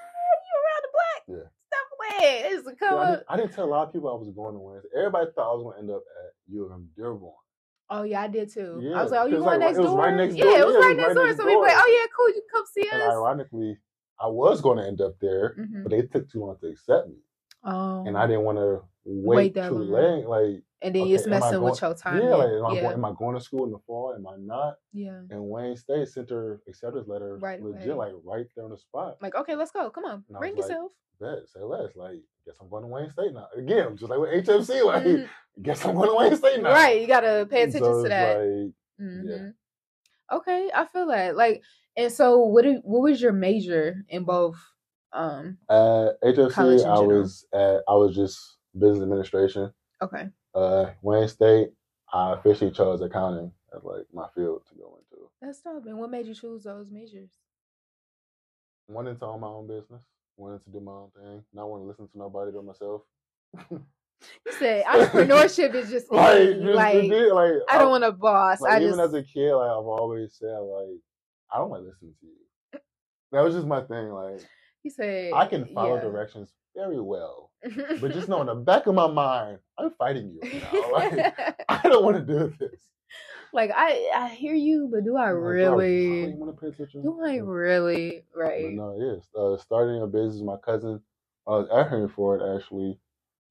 [0.49, 1.39] You around the block?
[1.45, 1.51] Yeah.
[1.69, 1.87] Stop
[2.21, 2.43] away!
[2.51, 4.15] This is a Yeah, come I, didn't, I didn't tell a lot of people I
[4.15, 4.91] was going to Wayne State.
[4.99, 7.35] Everybody thought I was going to end up at U of M Dearborn.
[7.95, 8.81] Oh yeah, I did too.
[8.83, 10.43] I Yeah, was like, "Oh, you going like, next it was door?" right next yeah,
[10.45, 10.59] door.
[10.59, 11.37] it was Yeah, right next door.
[11.37, 12.29] So we were like, "Oh yeah, cool.
[12.29, 13.79] You can come see us." And ironically,
[14.21, 15.83] I was going to end up there, Mhm.
[15.85, 17.19] but they took too long to accept me,
[17.63, 20.03] Oh, and I didn't want to Wait wait, that too long.
[20.03, 20.27] late.
[20.29, 22.23] Like, and then okay, am messing with your time.
[22.23, 24.15] yeah, like, am I, going, am I going to school in the fall?
[24.15, 24.75] Am I not?
[24.93, 25.21] yeah.
[25.31, 28.13] And Wayne State sent her acceptance letter Right legit, away.
[28.13, 29.17] like right there on the spot.
[29.23, 29.89] Like, okay, let's go.
[29.91, 30.93] Come on, bring was like, yourself.
[31.21, 31.97] Bet, say less.
[31.97, 33.49] Like, guess I'm going to Wayne State now.
[33.57, 35.29] Again, just like with HFC, like, Mhm.
[35.63, 36.73] guess I'm going to Wayne State now.
[36.73, 38.39] Right, you gotta pay attention So to that.
[38.39, 39.49] Like, hmm
[40.33, 41.37] Okay, I feel that.
[41.37, 41.63] Like,
[41.97, 42.65] and so what?
[42.83, 44.57] What was your major in both?
[45.13, 45.59] Um.
[45.69, 47.21] College HFC, I general.
[47.21, 49.73] was at I was just business administration.
[50.03, 50.29] Okay.
[50.55, 51.71] Uh, Wayne State,
[52.13, 55.29] I officially chose accounting as like my field to go into.
[55.41, 55.87] That's dope.
[55.87, 57.31] And what made you choose those majors?
[58.89, 60.03] Wanted to own my own business.
[60.37, 61.43] Wanted to do my own thing.
[61.53, 63.03] Not want to listen to nobody but myself.
[63.71, 68.61] You said entrepreneurship is just like, just, like did, like I don't want a boss.
[68.61, 70.99] Like, I even just as a kid, like I've always said, like
[71.53, 72.81] I don't want to listen to you.
[73.33, 74.11] That was just my thing.
[74.11, 74.41] Like
[74.85, 76.03] you said I can follow yeah.
[76.03, 77.51] directions very well,
[78.01, 80.91] but just know in the back of my mind, I'm fighting you right now.
[80.93, 81.35] Like
[81.69, 82.81] I don't want to do this.
[83.53, 86.05] like I I hear you, but do I Like, really?
[86.05, 87.03] you want to pay attention?
[87.03, 88.25] Do I really?
[88.35, 88.75] Right.
[88.75, 89.27] no, yes.
[89.37, 91.01] Uh, starting a business, my cousin,
[91.47, 92.99] I was at Henry Ford actually,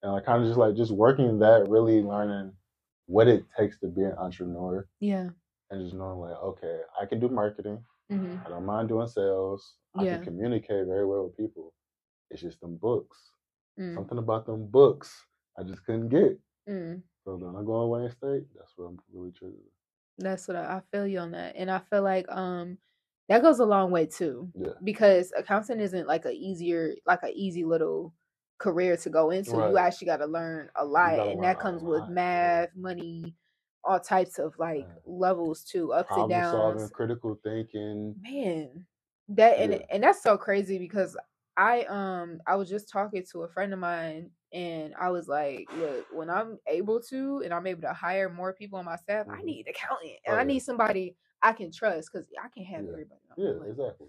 [0.04, 2.54] and I kind of just like just working that, really learning
[3.08, 5.30] what it takes to be an entrepreneur, Yeah.
[5.72, 7.84] and just knowing like, okay, I can do marketing.
[8.10, 9.76] hmm I don't mind doing sales.
[9.98, 10.16] I Yeah.
[10.18, 11.74] can communicate very well with people.
[12.32, 13.18] It's just them books.
[13.80, 13.96] Mm.
[13.96, 15.26] Something about them books
[15.58, 16.40] I just couldn't get.
[16.70, 17.02] Mm.
[17.24, 18.44] So then I go to Wayne State.
[18.56, 19.60] That's what I'm really triggered.
[20.20, 22.78] That's what I, I feel you on that, and I feel like um
[23.30, 24.50] that goes a long way too.
[24.56, 24.74] Yeah.
[24.84, 28.14] Because accounting isn't like a easier, like a easy little
[28.60, 29.52] career to go into.
[29.52, 32.14] You actually got to learn a lot, and that comes with lot, yeah.
[32.14, 33.36] math, money,
[33.84, 35.00] all types of like Yeah.
[35.06, 36.92] levels too, ups and solving, downs.
[36.92, 38.16] critical thinking.
[38.22, 38.86] Man,
[39.30, 39.86] that and Yeah.
[39.90, 41.18] and that's so crazy because
[41.58, 45.68] I um I was just talking to a friend of mine and I was like,
[45.78, 49.28] look, when I'm able to and I'm able to hire more people on my staff,
[49.30, 49.46] I Mhm.
[49.46, 52.86] need an accountant Oh, and I need somebody I can trust because I can't have
[52.86, 52.92] Yeah.
[52.92, 53.22] everybody.
[53.38, 53.70] Yeah, plate.
[53.70, 54.08] exactly.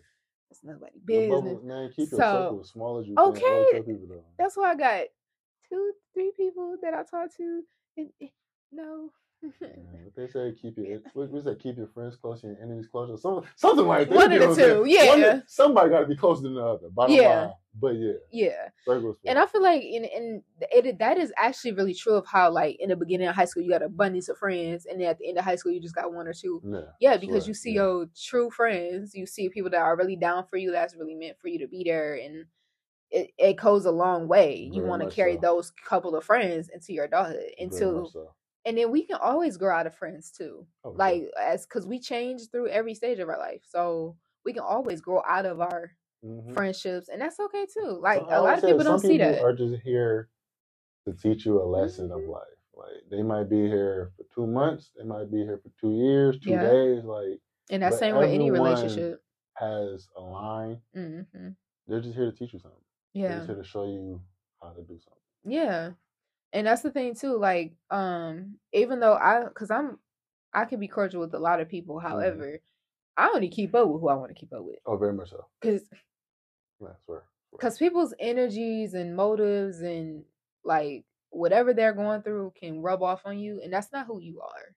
[0.51, 1.63] It's nobody bubble- business.
[1.65, 3.27] man, keep your So, circle as small as you can.
[3.27, 4.25] okay, people that.
[4.39, 5.07] That's why I got
[5.69, 7.63] two, three people that I talk to.
[7.97, 8.29] And, eh,
[8.73, 9.13] no.
[9.61, 9.69] Yeah,
[10.05, 11.61] what they say keep your what was that?
[11.61, 13.17] Keep your friends close, your enemies closer.
[13.17, 14.15] Some, something like that.
[14.15, 15.15] One of the two, One yeah.
[15.37, 16.89] of- somebody got to be closer than the other.
[16.91, 17.41] Bottom Yeah.
[17.41, 17.53] line.
[17.77, 18.69] But yeah, yeah.
[18.85, 19.17] circles.
[19.27, 22.77] And I feel like in in it that is actually really true of how like
[22.79, 25.19] in the beginning of high school you got an abundance of friends and then at
[25.19, 26.63] the end of high school you just got one or two.
[26.65, 27.83] yeah, Yeah, because right, you see yeah.
[27.83, 31.37] your true friends, you see people that are really down for you, that's really meant
[31.41, 32.45] for you to be there, and
[33.11, 34.69] it, it goes a long way.
[34.73, 35.41] You want to carry so.
[35.43, 38.35] those couple of friends into your adulthood, Very into much so.
[38.67, 40.99] And then we can always grow out of friends too, Oh, sure.
[40.99, 45.01] like as because we change through every stage of our life, so we can always
[45.01, 45.93] grow out of our
[46.25, 46.55] Mhm.
[46.55, 47.99] friendships, and that's okay too.
[48.03, 49.43] Like So a lot of people don't see people that.
[49.45, 50.31] Are just here
[51.07, 52.31] to teach you a lesson of Mhm.
[52.31, 52.59] life.
[52.75, 56.39] Like they might be here for two months, they might be here for two years,
[56.41, 56.63] two Yeah.
[56.63, 57.05] days.
[57.05, 59.23] Like And that's But same with any relationship.
[59.55, 60.81] has a line.
[60.95, 61.23] hmm
[61.87, 62.81] They're just here to teach you something.
[63.15, 63.35] They're Yeah.
[63.37, 64.21] just here to show you
[64.63, 65.23] how to do something.
[65.45, 65.93] Yeah.
[66.55, 67.37] And that's the thing too.
[67.37, 69.99] Like, um, even though I, cause I'm,
[70.55, 71.97] I can be cordial with a lot of people.
[71.97, 72.07] Mm-hmm.
[72.09, 72.59] However,
[73.17, 74.77] I only keep up with who I want to keep up with.
[74.87, 75.45] Oh, very much so.
[75.63, 75.83] Cause,
[76.81, 77.23] Yeah, I swear.
[77.51, 77.61] swear.
[77.61, 80.25] cause people's energies and motives and
[80.65, 84.41] like whatever they're going through can rub off on you, and that's not who you
[84.41, 84.75] are.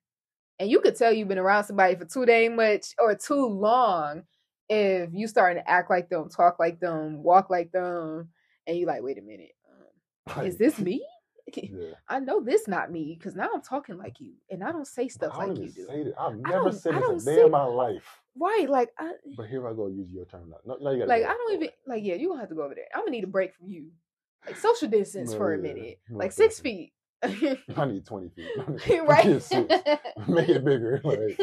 [0.59, 4.23] And you could tell you've been around somebody for too dang much or too long
[4.69, 8.29] if you starting to act like them, talk like them, walk like them,
[8.65, 9.51] and you like, wait a minute,
[10.35, 11.05] um, is this me?
[11.57, 11.93] Yeah.
[12.09, 15.07] I know this not me because now I'm talking like you and I don't say
[15.07, 16.13] stuff don't like you do.
[16.19, 18.03] I've never said this a day in my life.
[18.39, 20.57] Right, like I But here I go, use your term now.
[20.65, 21.29] No, no, you gotta like go.
[21.29, 22.85] I don't even like yeah, you are gonna have to go over there.
[22.93, 23.91] I'm gonna need a break from you.
[24.45, 25.99] Like social distance No, for a yeah, minute.
[26.09, 26.93] Like six feet.
[27.23, 28.99] I need 20 feet.
[29.07, 29.41] right.
[29.41, 29.49] Six.
[30.27, 31.01] Make it bigger.
[31.03, 31.39] Like,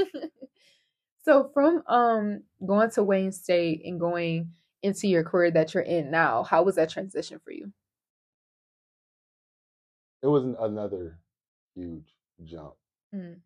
[1.24, 6.10] so from um going to Wayne State and going into your career that you're in
[6.10, 7.72] now, how was that transition for you?
[10.24, 11.20] It was another
[11.76, 12.08] huge
[12.44, 12.72] jump.
[13.14, 13.36] Mm.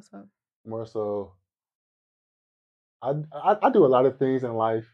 [0.00, 0.28] So?
[0.64, 1.32] More so,
[3.02, 4.86] I, I, I do a lot of things in life.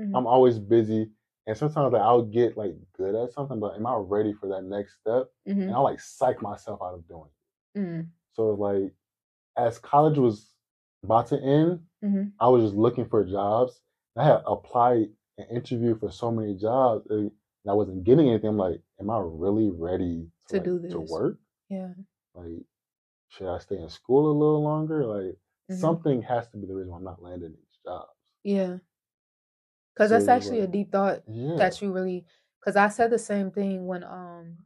[0.00, 0.12] Mhm.
[0.14, 1.10] I'm always busy.
[1.46, 4.62] And sometimes like, I'll get like good at something, but am I ready for that
[4.62, 5.30] next step?
[5.48, 5.62] Mhm.
[5.62, 7.30] And I'll like psych myself out of doing
[7.74, 7.78] it.
[7.80, 8.08] Mm.
[8.34, 8.92] So like
[9.56, 10.54] as college was
[11.02, 12.32] about to end, Mhm.
[12.38, 13.80] I was just looking for jobs.
[14.16, 17.06] I had applied and interviewed for so many jobs
[17.66, 18.50] and I wasn't getting anything.
[18.50, 21.38] I'm like, am I really ready to, To like, do this to work?
[21.68, 21.94] Yeah.
[22.34, 22.64] Like,
[23.28, 25.06] should I stay in school a little longer?
[25.06, 25.38] Like
[25.70, 25.80] Mhm.
[25.80, 28.12] something has to be the reason why I'm not landing these jobs.
[28.44, 28.78] Yeah.
[29.96, 31.56] Cause So that's actually a deep thought Yeah.
[31.56, 32.26] that you really
[32.60, 34.58] because I said the same thing when um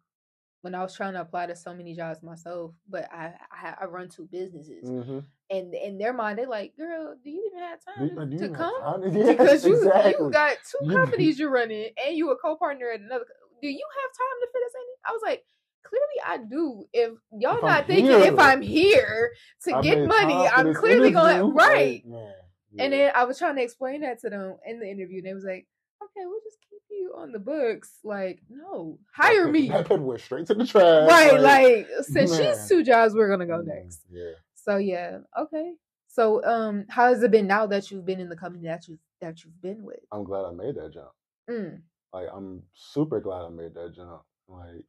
[0.62, 3.84] when I was trying to apply to so many jobs myself, but I I, I
[3.86, 5.20] run two businesses, hmm
[5.50, 8.32] and in their mind they're like, "Girl, do you even have time Do, to, do
[8.32, 8.82] you to even have come?
[9.02, 10.12] time Yes, because you exactly.
[10.26, 13.24] you got two companies you're running, and you a co-partner at another.
[13.62, 15.44] Do you have time to fit us in?" I was like.
[15.82, 16.84] Clearly, I do.
[16.92, 19.32] If y'all If I'm not thinking here, if I'm here
[19.64, 22.04] to I get money, I'm clearly going right.
[22.06, 22.34] man,
[22.78, 25.34] And then I was trying to explain that to them in the interview, and they
[25.34, 25.66] was like,
[26.02, 26.58] "Okay, we'll just
[26.90, 29.68] you on the books." Like, no, hire me.
[29.68, 31.08] That paper went straight to the trash.
[31.08, 32.54] Right, like since man.
[32.54, 34.00] she's two jobs, we're gonna go mm, next.
[34.10, 34.32] Yeah.
[34.54, 35.72] So yeah, okay.
[36.08, 38.98] So um, how has it been now that you've been in the company that you
[39.20, 40.00] that you've been with?
[40.12, 41.12] I'm glad I made that jump.
[41.48, 44.22] Mm, Like I'm super glad I made that jump.
[44.48, 44.84] Like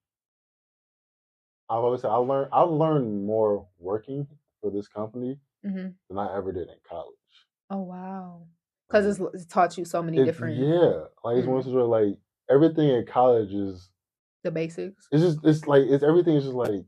[1.69, 4.27] I've always said I learned I learned more working
[4.61, 7.15] for this company hmm than I ever did in college.
[7.69, 8.47] Oh wow,
[8.91, 11.03] because it's, it's taught you so many It- different yeah.
[11.23, 12.17] Like it's one of those where like
[12.49, 13.89] everything in college is
[14.43, 15.07] the basics.
[15.11, 16.83] it's just it's like it's everything is just like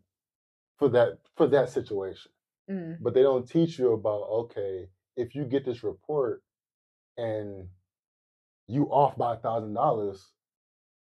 [0.78, 2.32] for that for that situation.
[2.70, 4.88] Mm, But they don't teach you about okay,
[5.18, 6.42] if you get this report
[7.18, 7.68] and
[8.68, 10.32] you off by a thousand dollars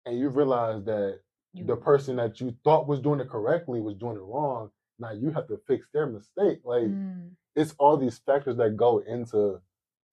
[0.06, 1.20] and you realize that
[1.52, 4.70] you, the person that you thought was doing it correctly was doing it wrong.
[4.98, 6.60] Now you have to fix their mistake.
[6.64, 9.60] Like mm, it's all these factors that go into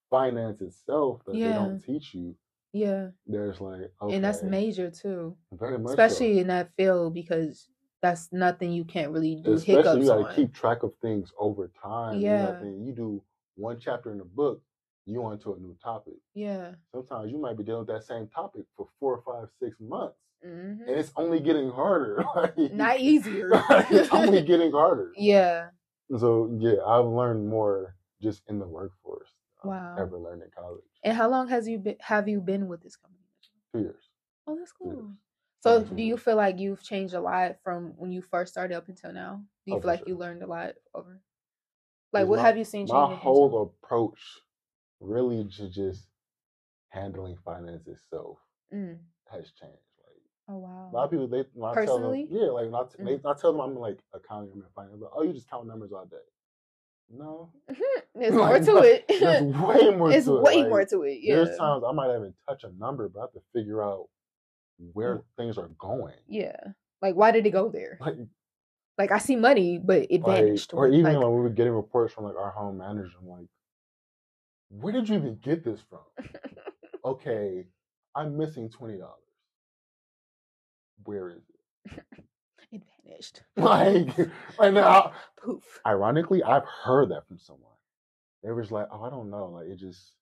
[0.10, 2.36] finance itself that they don't teach you.
[2.74, 6.04] yeah, There's like okay, and that's major too, very much so.
[6.04, 7.68] especially in that field because
[8.02, 10.36] that's nothing you can't really do especially hiccups you gotta on.
[10.36, 12.22] keep track of things over time.
[12.22, 12.68] You, have Yeah.
[12.70, 13.24] you do
[13.56, 14.62] one chapter in the book,
[15.06, 16.16] you onto a new topic.
[16.36, 16.76] Yeah.
[16.94, 20.82] Sometimes you might be dealing with that same topic for four, five, six months, hmm
[20.88, 22.24] and it's only getting harder.
[22.36, 23.50] Like, Not easier.
[23.90, 25.12] it's only getting harder.
[25.18, 25.70] yeah.
[26.18, 29.30] So yeah, I've learned more just in the workforce.
[29.68, 29.96] Wow.
[30.00, 30.84] Ever learned in college?
[31.04, 33.24] And how long has you been have you been with this company?
[33.74, 34.10] Two years.
[34.48, 34.96] Oh, that's years.
[34.96, 35.14] cool.
[35.62, 38.88] So, do you feel like you've changed a lot from when you first started up
[38.88, 39.44] until now?
[39.66, 40.10] Do you Oh, feel like sure.
[40.10, 41.20] you learned a lot over?
[42.14, 42.94] Like, what my- have you seen change?
[42.94, 44.20] My whole approach
[45.00, 46.08] really to just
[46.90, 48.40] handling finance itself
[48.74, 49.00] Mm.
[49.30, 49.78] has changed.
[50.04, 50.90] Like Oh wow.
[50.92, 52.26] a lot of people, they when I Personally?
[52.26, 53.06] tell them, yeah, like not Mm.
[53.06, 55.02] they, I tell them I'm like accounting, I'm in finance.
[55.02, 56.18] Like, oh, you just count numbers all day.
[57.10, 57.52] No,
[58.16, 59.06] There's more to it.
[59.08, 60.12] There's way more.
[60.12, 60.44] it's to it.
[60.44, 61.20] way Like, more to it.
[61.22, 61.36] Yeah.
[61.38, 64.08] There's times I might even touch a number, but I have to figure out
[64.94, 65.24] where Mm.
[65.38, 66.16] things are going.
[66.28, 66.58] Yeah.
[67.02, 67.98] Like, why did it go there?
[68.02, 68.16] Like,
[68.98, 70.74] Like, I see money, but it like vanished.
[70.74, 73.48] or even like, when we were getting reports from like our home manager, I'm like,
[74.70, 76.00] where did you even get this from?
[77.06, 77.68] okay,
[78.16, 79.14] I'm missing twenty dollars.
[81.06, 81.44] Where is
[81.88, 82.04] it?
[82.72, 83.42] It vanished.
[83.58, 84.10] Like,
[84.60, 85.64] and now, Poof.
[85.86, 87.64] ironically, I've heard that from someone.
[88.44, 89.48] They was like, "Oh, I don't know.
[89.48, 90.14] Like, it just,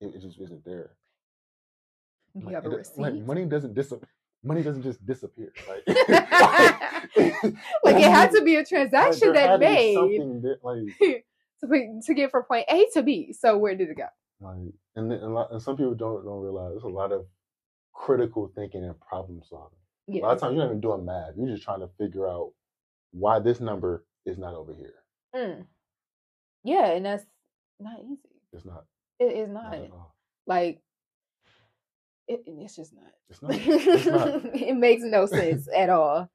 [0.00, 0.90] it, it just isn't there."
[2.34, 2.98] Do you Like, have a receipt?
[2.98, 4.08] like money doesn't disappear.
[4.44, 5.52] Money doesn't just disappear.
[5.68, 5.82] Like,
[7.84, 11.22] like, it had to be a transaction that had to be made something that, like,
[11.62, 13.32] to, to get from point A to B.
[13.32, 14.06] So, where did it go?
[14.40, 14.56] like,
[14.94, 17.26] and and, and some people don't don't realize there's a lot of
[17.92, 19.78] critical thinking and problem solving.
[20.08, 21.34] A lot of times you're not even doing math.
[21.36, 22.52] You're just trying to figure out
[23.12, 24.94] why this number is not over here.
[25.34, 25.66] Mm.
[26.64, 27.24] Yeah, and that's
[27.78, 28.40] not easy.
[28.52, 28.84] It's not.
[29.20, 30.10] It is Not not.
[30.46, 30.80] Like,
[32.26, 33.12] it, it's just not.
[33.30, 33.52] It's not.
[33.54, 34.44] It's not.
[34.56, 36.30] it makes no sense at all.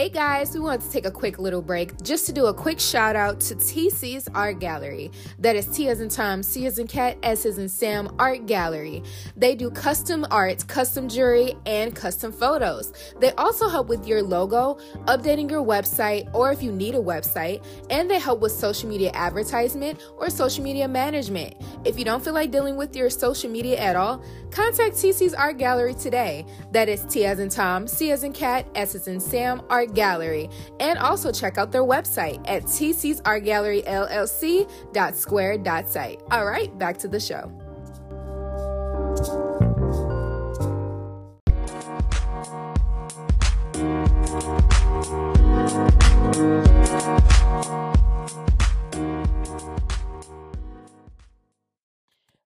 [0.00, 2.80] Hey guys, we wanted to take a quick little break just to do a quick
[2.80, 5.10] shout out to TC's Art Gallery.
[5.38, 8.46] That is T as in Tom, C as in Cat, S as in Sam Art
[8.46, 9.02] Gallery.
[9.36, 12.94] They do custom art, custom jewelry, and custom photos.
[13.20, 17.62] They also help with your logo, updating your website, or if you need a website,
[17.90, 21.56] and they help with social media advertisement or social media management.
[21.84, 25.58] If you don't feel like dealing with your social media at all, contact TC's Art
[25.58, 26.46] Gallery today.
[26.72, 29.89] That is T as in Tom, C as in Cat, S as in Sam Art
[29.94, 30.48] Gallery.
[30.78, 36.22] And also check out their website at TC's Art Gallery LLC dot site.
[36.30, 37.50] All right, back to the show.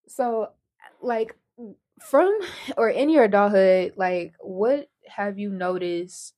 [0.07, 0.51] So,
[1.03, 1.35] like,
[2.01, 2.39] from
[2.77, 6.35] or in your adulthood, like, what have you noticed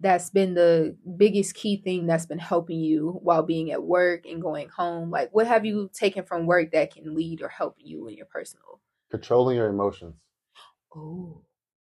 [0.00, 4.42] that's been the biggest key thing that's been helping you while being at work and
[4.42, 5.10] going home?
[5.10, 8.26] Like, what have you taken from work that can lead or help you in your
[8.26, 8.80] personal?
[9.10, 10.16] Controlling your emotions.
[10.94, 11.44] Oh,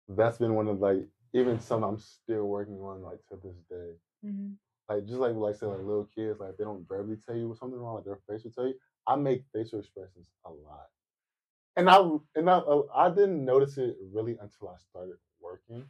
[0.08, 3.92] That's been one of like even some I'm still working on like to this day.
[4.24, 4.52] mm-hmm.
[4.88, 7.78] Like just like like say like little kids, like they don't verbally tell you something
[7.78, 8.74] wrong, like their face will tell you.
[9.06, 10.88] I make facial expressions a lot,
[11.76, 11.98] and I
[12.36, 12.60] and I
[12.94, 15.84] I didn't notice it really until I started working,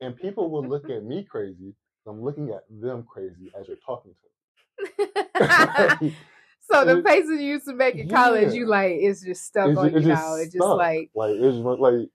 [0.00, 1.74] and people will look at me crazy.
[2.08, 5.06] I'm looking at them crazy as you're talking to
[6.00, 6.14] them.
[6.70, 9.78] so the faces you used to make in college, you like it's just stuck It's
[9.78, 10.34] on ju- you it's just now.
[10.36, 12.08] It's just like like it's just like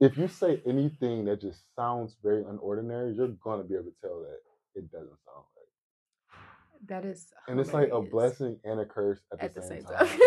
[0.00, 4.20] if you say anything that just sounds very unordinary, you're gonna be able to tell
[4.22, 4.40] that
[4.74, 6.88] it doesn't sound right.
[6.88, 10.08] that is, And it's like a blessing and a curse at, at the, same, time.
[10.08, 10.18] time.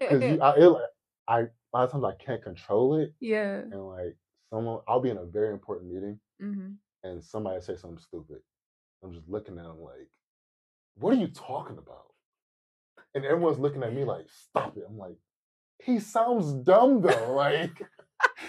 [0.00, 0.76] Because I, it,
[1.28, 3.58] I, a lot of times I can't control it, yeah.
[3.58, 4.16] and like
[4.52, 6.72] someone, I'll be in a very important meeting, hmm
[7.04, 8.38] and somebody say something stupid.
[9.04, 10.08] I'm just looking at them like,
[10.96, 12.06] "What are you talking about?"
[13.14, 15.16] And everyone's looking at me like, "Stop it!" I'm like,
[15.84, 17.72] "He sounds dumb though." Like,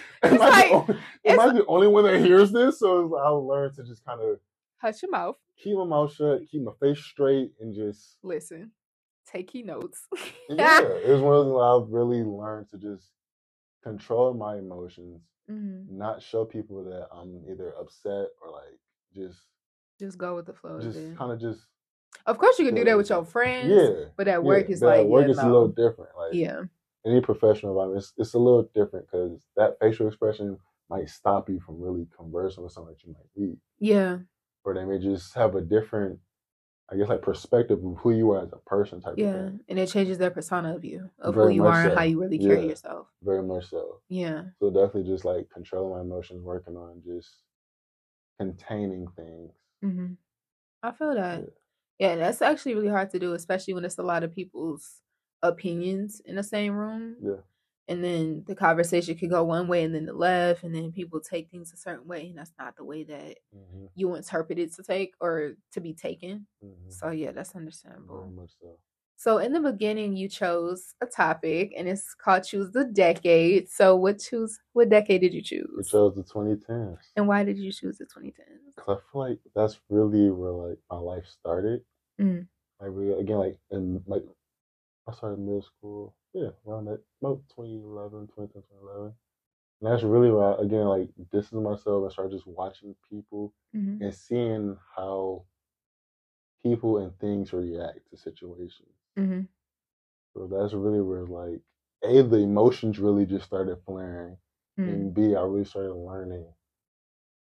[0.23, 0.95] am, I, like- the only,
[1.27, 2.79] am I the only one that hears this?
[2.79, 4.39] So I'll learn to just kind of
[4.81, 5.37] Hush your mouth.
[5.57, 8.71] keep my mouth shut, keep my face straight, and just Listen.
[9.27, 10.07] Take key notes.
[10.49, 10.81] yeah.
[11.05, 13.05] It was one of those things I've really learned to just
[13.83, 15.89] control my emotions, Mhm.
[15.89, 18.79] not show people that I'm either upset or like
[19.13, 19.39] just
[19.99, 20.79] Just go with the flow.
[20.81, 21.67] just kind of just
[22.25, 23.69] Of course, you can do that with your friends.
[23.69, 24.05] yeah.
[24.15, 26.11] But at work, it's but like work yeah, it's a little different.
[26.17, 26.63] Like yeah.
[27.05, 30.57] any professional environment, it's, it's a little different because that facial expression
[30.89, 33.57] might stop you from really conversing with someone that you might meet.
[33.79, 34.19] Yeah.
[34.65, 36.19] or they may just have a different,
[36.91, 39.51] I guess, like perspective of who you are as a person, type of Yeah.
[39.67, 42.03] And it changes their persona of you, of Very who you much are and how
[42.03, 42.67] you really carry Yeah.
[42.67, 43.07] yourself.
[43.21, 44.01] Very much so.
[44.09, 44.51] Yeah.
[44.61, 47.43] So definitely just like controlling my emotions, working on just
[48.39, 49.53] containing things.
[49.81, 50.13] hmm
[50.83, 51.45] I feel that.
[51.45, 51.53] Yeah.
[51.99, 55.01] Yeah, and that's actually really hard to do, especially when it's a lot of people's
[55.43, 57.17] opinions in the same room.
[57.19, 57.43] Yeah.
[57.87, 61.19] And then the conversation could go one way and then the left, and then people
[61.21, 64.73] take things a certain way, and that's not the way that hmm you interpret it
[64.75, 66.47] to take or to be taken.
[66.61, 68.31] hmm So yeah, that's Very understandable.
[68.31, 68.79] much so.
[69.15, 73.95] So in the beginning, you chose a topic, and it's called "Choose the Decade." So
[73.95, 74.59] what choose?
[74.73, 75.87] What decade did you choose?
[75.89, 77.11] chose the 2010s.
[77.15, 78.75] And why did you choose the 2010s?
[78.75, 81.85] Cause I feel like that's really where like my life started.
[82.19, 82.47] Mm.
[82.79, 84.25] Like we again like in like
[85.07, 86.15] I started middle school.
[86.33, 89.13] Yeah, around that about 2011, 2010, 2011.
[89.81, 93.99] And that's really where I, again like distancing myself and started just watching people hmm
[93.99, 95.45] and seeing how
[96.63, 98.95] people and things react to situations.
[99.17, 99.47] hmm
[100.33, 101.61] So that's really where like
[102.03, 104.37] A, the emotions really just started flaring.
[104.77, 106.53] mm And B, I really started learning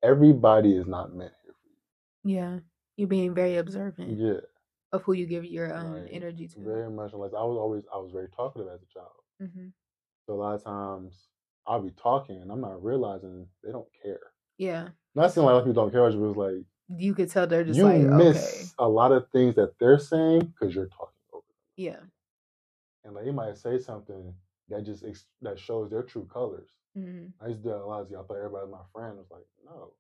[0.02, 1.68] everybody is not meant here for
[2.24, 2.60] Yeah,
[2.96, 4.18] You're being very observant.
[4.18, 4.40] Yeah.
[4.92, 6.60] Of who you give your um Like, energy to.
[6.60, 9.22] Very much like I was always I was very talkative as a child.
[9.52, 9.68] hmm
[10.26, 11.28] So a lot of times
[11.66, 14.20] I'll be talking and I'm not realizing they don't care.
[14.58, 16.64] Yeah, Not saying like people don't care, but it's like
[16.96, 19.98] you could tell they're just you like miss okay, a lot of things that they're
[19.98, 21.56] saying because you're talking over them.
[21.76, 22.00] yeah,
[23.04, 24.34] And like you might say something
[24.68, 26.68] that just ex- that shows their true colors.
[26.94, 28.06] hmm I used to do that a lot.
[28.06, 29.18] I thought everybody was my friend.
[29.18, 29.92] It was like, no.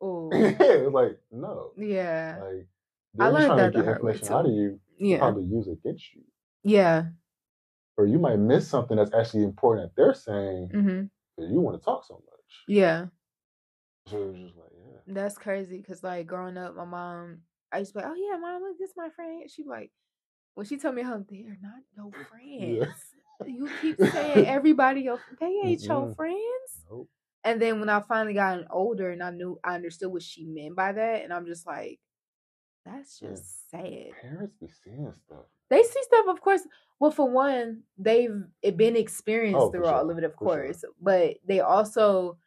[0.00, 1.72] oh, it was like, no.
[1.76, 2.75] yeah, Like I
[3.18, 6.14] they're just learned trying that to get information out of you yeah, probably use against
[6.14, 6.22] you.
[6.62, 7.06] yeah,
[7.98, 11.06] Or you might miss something that's actually important that they're saying hmm
[11.36, 12.68] because you want to talk so much.
[12.68, 13.06] yeah.
[14.06, 14.98] So it was just like, yeah.
[15.06, 17.42] That's crazy because like growing up, my mom,
[17.72, 19.48] I used to be like, oh yeah, mom, look, this my friend.
[19.50, 19.92] She like,
[20.54, 22.12] when she told me how they're not your
[22.58, 22.84] Yeah.
[22.84, 23.14] friends.
[23.46, 26.16] You keep saying everybody your they ain't your Mm-mm.
[26.16, 26.86] friends.
[26.90, 27.08] Nope.
[27.44, 30.76] And then when I finally gotten older and I knew I understood what she meant
[30.76, 32.00] by that, and I'm just like,
[32.86, 33.30] that's Yeah.
[33.30, 34.10] just sad.
[34.22, 35.44] Parents be seeing stuff.
[35.68, 36.66] They see stuff, of course.
[37.00, 38.42] Well, for one, they've
[38.76, 40.64] been experienced Oh, through all of it, of for sure.
[40.64, 40.84] course.
[41.00, 42.38] But they also,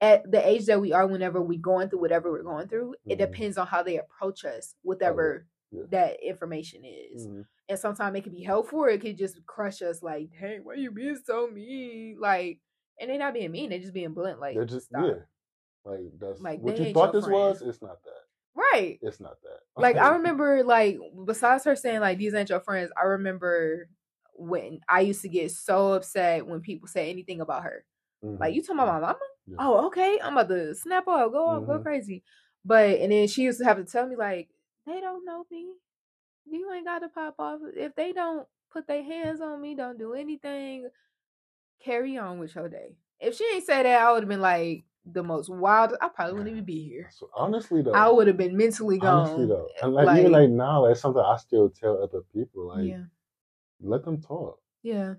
[0.00, 3.16] at the age that we are, whenever we're going through whatever we're going through, it
[3.16, 3.18] Mhm.
[3.18, 5.82] depends on how they approach us, whatever yeah.
[5.90, 7.26] that information is.
[7.26, 7.46] Mhm.
[7.68, 10.02] And sometimes it could be helpful, or it could just crush us.
[10.02, 12.18] Like, hey, why are you being so mean?
[12.20, 12.60] Like,
[13.00, 14.38] and they're not being mean; they're just being blunt.
[14.38, 15.04] Like, They're just stop.
[15.06, 15.22] yeah.
[15.84, 17.60] Like that's Like, what you thought this was.
[17.62, 18.23] It's not that.
[18.54, 18.98] Right?
[19.02, 19.60] It's not that.
[19.76, 23.88] like I remember like besides her saying like these ain't your friends, I remember
[24.34, 27.84] when I used to get so upset when people say anything about her.
[28.40, 28.56] Like Mhm.
[28.56, 29.18] you talking about my mama?
[29.46, 29.56] Yeah.
[29.60, 30.18] Oh, okay.
[30.22, 31.82] I'm about to snap off, go off, go Mhm.
[31.82, 32.22] crazy.
[32.64, 34.48] But and then she used to have to tell me like,
[34.86, 35.72] they don't know me.
[36.46, 37.60] You ain't gotta pop off.
[37.76, 40.88] If they don't put their hands on me, don't do anything,
[41.82, 42.96] carry on with your day.
[43.20, 45.94] If she ain't say that, I would have been like the most wild.
[46.00, 47.08] I probably wouldn't even be here.
[47.12, 49.26] So honestly though, I would have been mentally gone.
[49.26, 52.68] honestly though, and like, even like- like now, that's something I still tell other people.
[52.68, 53.04] Like, yeah,
[53.80, 54.60] let them talk.
[54.82, 55.14] yeah.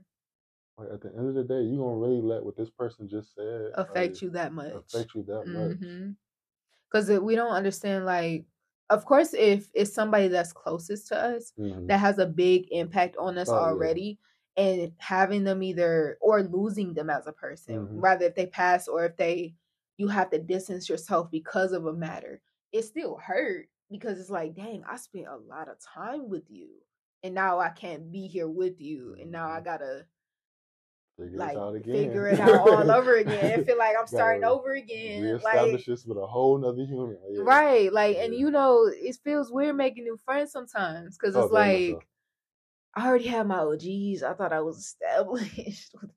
[0.77, 3.33] Like at the end of the day, you gonna really let what this person just
[3.33, 4.73] said affect like, you that much.
[4.73, 5.77] affect you that much.
[6.91, 8.45] Because we don't understand, like,
[8.89, 11.87] of course, if it's somebody that's closest to us Mhm.
[11.87, 13.59] that has a big impact on us Oh, yeah.
[13.59, 14.19] already,
[14.57, 18.01] and having them either or losing them as a person, Mhm.
[18.03, 19.55] rather if they pass or if they
[19.97, 22.41] you have to distance yourself because of a matter,
[22.71, 26.69] it still hurt because it's like, dang, I spent a lot of time with you,
[27.23, 29.65] and now I can't be here with you, and now I Mhm.
[29.65, 30.07] gotta
[31.17, 32.05] Figure like this out again.
[32.05, 33.59] figure it out all over again.
[33.59, 35.21] I feel like I'm starting over again.
[35.21, 37.17] Reestablish Like this with a whole nother human.
[37.31, 37.43] Yeah.
[37.43, 41.53] right, like, and you know, it feels weird making new friends sometimes because Oh, it's
[41.53, 42.07] much like
[42.95, 44.23] I already have my OGs.
[44.23, 46.11] I thought I was established with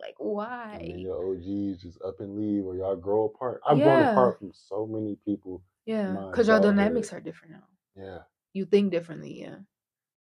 [0.00, 0.94] Like, And then why?
[0.98, 3.60] your OGs just up and leave, or y'all grow apart.
[3.66, 5.62] I've grown apart from so many people.
[5.86, 6.76] Yeah, because your adulthood.
[6.76, 7.64] dynamics are different now.
[7.96, 8.18] Yeah,
[8.52, 9.56] You think differently, yeah.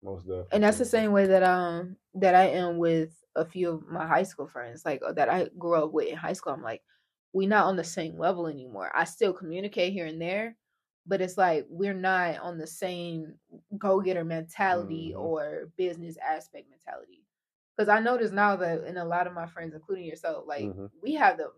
[0.02, 0.48] most definitely.
[0.52, 4.06] and that's the same way that um that I am with a few of my
[4.06, 6.52] high school friends, like uh, that I grew up with in high school.
[6.52, 6.82] I'm like,
[7.32, 8.90] we're not on the same level anymore.
[8.94, 10.56] I still communicate here and there,
[11.06, 13.34] but it's like we're not on the same
[13.78, 15.20] go getter mentality Mhm.
[15.20, 17.24] or business aspect mentality.
[17.76, 20.90] Because I notice now that in a lot of my friends, including yourself, like Mhm.
[21.02, 21.52] we have the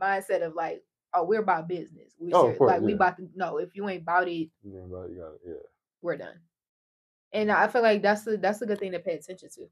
[0.00, 2.14] mindset of like, oh, we're about business.
[2.18, 4.72] We Oh, of course, like we about to no, if you ain't about it, You
[4.72, 5.40] know, but you got it.
[5.44, 5.54] Yeah.
[6.02, 6.40] we're done.
[7.32, 9.68] And I feel like that's the that's a good thing to pay attention to.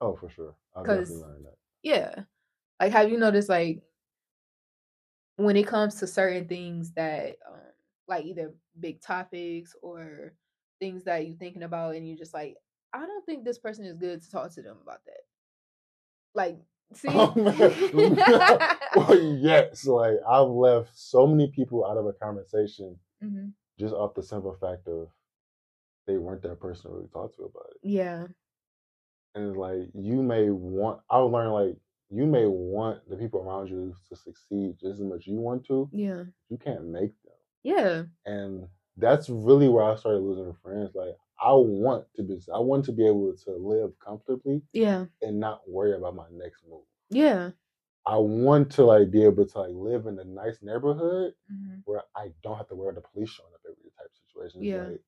[0.00, 0.56] Oh, for sure.
[0.74, 1.58] I've 'Cause- definitely learned that.
[1.82, 2.24] Yeah.
[2.80, 3.82] Like have you noticed like
[5.36, 7.60] when it comes to certain things that um
[8.06, 10.34] like either big topics or
[10.80, 12.56] things that you're thinking about and you're just like,
[12.92, 15.20] I don't think this person is good to talk to them about that.
[16.34, 16.58] Like
[16.94, 17.08] See?
[18.94, 23.52] well, yes, like I've left so many people out of a conversation Mhm.
[23.78, 25.08] just off the simple fact of
[26.06, 27.78] they weren't that person to really talk to about it.
[27.82, 28.26] Yeah.
[29.34, 31.76] And like you may want I would learn like
[32.10, 35.64] you may want the people around you to succeed just as much as you want
[35.66, 35.88] to.
[35.92, 36.24] Yeah.
[36.50, 37.32] You can't make them.
[37.64, 38.02] Yeah.
[38.26, 40.94] And that's really where I started losing friends.
[40.94, 45.06] Like I want to be I want to be able to live comfortably Yeah.
[45.20, 46.84] and not worry about my next move.
[47.10, 47.50] Yeah.
[48.06, 51.82] I want to like be able to like live in a nice neighborhood Mhm.
[51.84, 54.62] where I don't have to worry the police showing up every type of situation.
[54.64, 54.88] Yeah.
[54.88, 55.02] Like,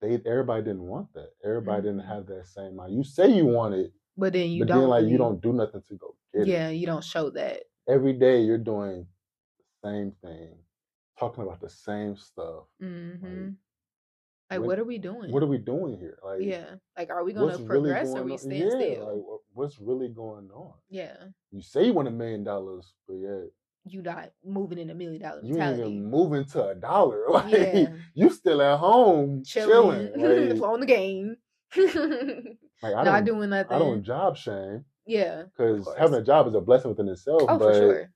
[0.00, 1.30] they everybody didn't want that.
[1.42, 2.06] Everybody didn't Mhm.
[2.06, 2.94] have that same mind.
[2.94, 5.52] You say you want it, But then you but don't then like you don't do
[5.52, 6.48] nothing to go get it.
[6.48, 7.64] Yeah, you don't show that.
[7.88, 9.06] Every day you're doing
[9.58, 10.58] the same thing,
[11.18, 12.64] talking about the same stuff.
[12.78, 13.54] hmm Like,
[14.50, 15.32] what- what are we doing?
[15.32, 16.18] What are we doing here?
[16.24, 16.76] Like yeah.
[16.96, 19.06] Like, are we gonna what's really progress or going we stand yeah, still?
[19.06, 20.74] like what's really going on?
[20.88, 21.16] yeah.
[21.50, 23.50] You say you want a million dollars, but yet
[23.84, 27.24] You not moving in a million dollar you ain't even moving to a dollar.
[27.30, 27.88] Like Yeah.
[28.14, 30.12] you still at home chilling.
[30.14, 30.58] Chilling.
[30.60, 31.36] Like, on the game.
[31.76, 33.72] like, I not don't, doing nothing.
[33.72, 35.42] I don't job shame yeah.
[35.44, 37.42] because having a job is a blessing within itself.
[37.48, 38.10] Oh, but for sure.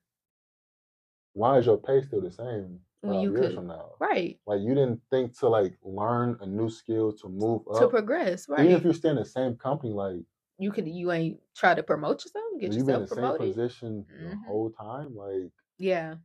[1.32, 3.92] why is your pay still the same five you years could- from now?
[3.98, 4.38] Right.
[4.46, 7.80] Like you didn't think to like learn a new skill to move up.
[7.80, 8.48] To progress.
[8.48, 8.60] Right.
[8.66, 10.20] Even if you stay in the same company, like
[10.58, 13.18] you could you ain't try to promote yourself, get you've been in the yourself same
[13.38, 13.48] promoted.
[13.54, 14.44] position the Mhm.
[14.46, 16.16] whole time, like Yeah.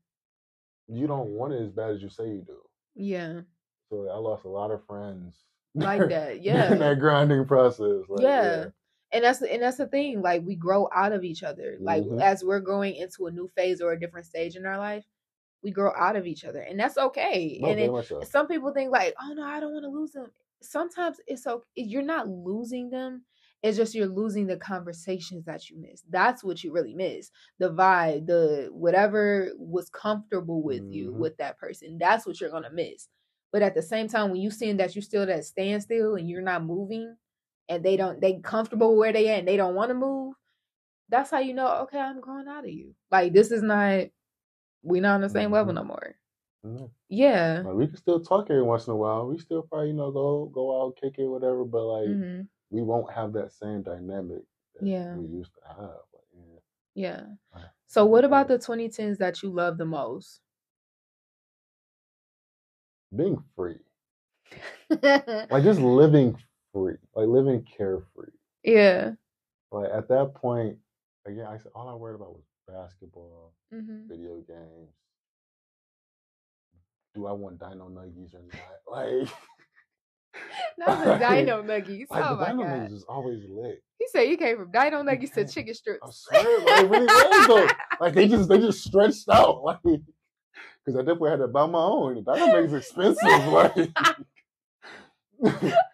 [0.87, 2.57] you don't want it as bad as you say you do.
[2.95, 3.41] Yeah.
[3.89, 6.37] So I lost a lot of friends Like that.
[6.37, 6.73] in Yeah.
[6.75, 8.03] that grinding process.
[8.09, 8.65] Like, yeah.
[9.11, 10.21] And that's and that's the thing.
[10.21, 11.77] Like we grow out of each other.
[11.79, 12.21] Like Mhm.
[12.21, 15.05] as we're growing into a new phase or a different stage in our life,
[15.63, 17.57] we grow out of each other, and that's okay.
[17.61, 18.21] No, and it, so.
[18.23, 20.31] some people think like, oh no, I don't want to lose them.
[20.61, 21.63] Sometimes it's okay.
[21.75, 23.25] You're not losing them.
[23.63, 26.03] It's just you're losing the conversations that you miss.
[26.09, 27.31] That's what you really miss.
[27.57, 31.17] The vibe, the whatever was comfortable with you Mhm.
[31.19, 31.97] with that person.
[31.97, 33.07] That's what you're gonna miss.
[33.51, 36.41] But at the same time, when you seeing that you're still at standstill and you're
[36.41, 37.15] not moving,
[37.69, 40.35] and they don't they comfortable where they at and they don't want to move,
[41.09, 42.95] that's how you know, okay, I'm growing out of you.
[43.11, 44.05] Like this is not
[44.85, 45.75] we're not on the same level Mhm.
[45.75, 46.17] no more.
[46.65, 46.91] Mhm.
[47.09, 47.63] Yeah.
[47.63, 49.27] Like, we can still talk every once in a while.
[49.27, 51.65] We still probably, you know, go go out, kick it, whatever.
[51.65, 54.43] But like, hmm we won't have that same dynamic
[54.75, 55.15] that Yeah.
[55.15, 56.01] we used to have.
[56.13, 56.59] Like, yeah.
[56.95, 57.25] Yeah.
[57.87, 60.41] So what about the 2010s that you love the most?
[63.15, 63.79] Being free,
[65.49, 66.37] like just living
[66.71, 68.31] free, like living carefree.
[68.63, 69.15] yeah.
[69.71, 70.79] Like at that point,
[71.25, 74.91] again, I said all I worried about was basketball, hmm video games.
[77.13, 78.59] Do I want Dino Nuggies or not?
[78.91, 79.27] Like,
[80.77, 82.07] Not the Dino Nuggies.
[82.09, 82.89] like oh the my Dino god.
[82.89, 83.81] Nuggies is always lit.
[83.99, 86.27] He said you came from Dino Nuggies to chicken I strips.
[86.29, 87.67] swear, like, really was though.
[88.01, 91.79] Like they just they just stretched out, like because I definitely had to buy my
[91.79, 92.15] own.
[92.15, 93.89] Dino Nuggies expensive, like.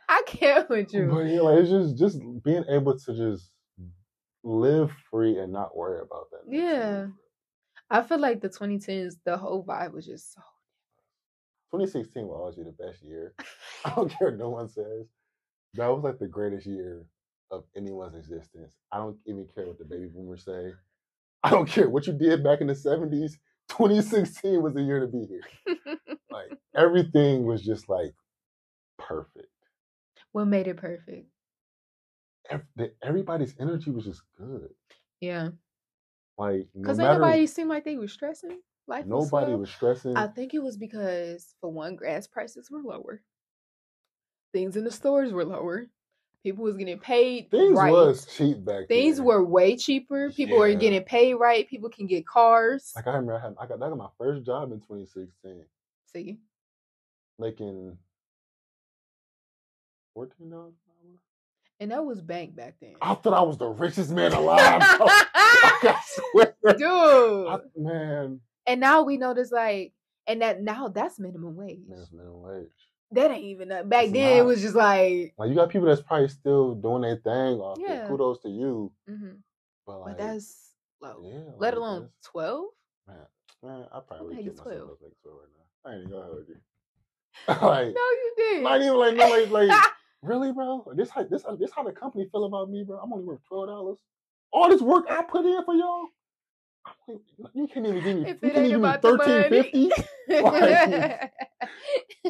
[0.09, 1.07] I can't with you.
[1.11, 3.51] But yeah, like it's just just being able to just
[4.43, 6.41] live free and not worry about that.
[6.49, 7.07] Yeah.
[7.89, 10.41] I feel like the 2010s, the whole vibe was just so
[11.71, 13.33] 2016 will always be the best year.
[13.85, 15.07] I don't care what no one says.
[15.75, 17.05] That was like the greatest year
[17.49, 18.75] of anyone's existence.
[18.91, 20.71] I don't even care what the baby boomers say.
[21.43, 23.33] I don't care what you did back in the 70s.
[23.69, 25.87] 2016 was the year to be here.
[26.29, 28.13] Like everything was just like
[28.97, 29.47] perfect.
[30.33, 31.27] what made it perfect.
[33.03, 34.69] Everybody's energy was just good.
[35.19, 35.49] Yeah.
[36.37, 38.59] Like no Because nobody seemed like they were stressing.
[38.87, 39.57] Life nobody slow.
[39.57, 40.17] was stressing.
[40.17, 43.21] I think it was because for one, gas prices were lower.
[44.53, 45.85] Things in the stores were lower.
[46.43, 47.51] People was getting paid.
[47.51, 47.91] Things right.
[47.91, 49.25] was cheap back Things then.
[49.25, 50.31] were way cheaper.
[50.31, 51.69] People were getting paid right.
[51.69, 52.91] People can get cars.
[52.95, 55.63] like I remember I, had, I got I got my first job in 2016,
[56.11, 56.37] See,
[57.37, 57.95] making
[60.15, 60.73] fourteen dollars.
[61.82, 62.93] And that was bank back then.
[63.01, 64.82] I thought I was the richest man alive.
[64.82, 67.47] I swear, Dude.
[67.47, 69.91] I- man, and now we know this like,
[70.27, 71.79] and that now that's minimum wage.
[71.89, 72.67] it's minimum wage.
[73.13, 73.89] That ain't even that.
[73.89, 77.01] Back It's then it was just like, Like you got people that's probably still doing
[77.01, 77.59] their thing.
[77.59, 77.77] Off.
[77.82, 78.07] Yeah.
[78.07, 78.91] kudos to you.
[79.09, 79.38] mhm,
[79.86, 80.69] But but like, that's
[81.01, 81.21] low.
[81.23, 82.65] yeah, Let like, alone twelve.
[83.07, 83.17] man,
[83.63, 84.89] man, I probably pay would you get myself 12.
[84.91, 85.89] up like twelve right now.
[85.91, 86.55] I ain't even gonna hold you.
[87.47, 88.63] like, No, you did.
[88.63, 89.84] not Might even like, no, like, like
[90.24, 90.86] Really, bro?
[90.95, 92.99] This how this uh, this how the company feel about me, bro?
[92.99, 93.97] I'm only worth twelve dollars.
[94.53, 96.07] All this work I put in for y'all,
[97.39, 98.30] like, you can't even give me.
[98.30, 99.91] if you can't even give me thirteen fifty.
[100.30, 101.32] Like-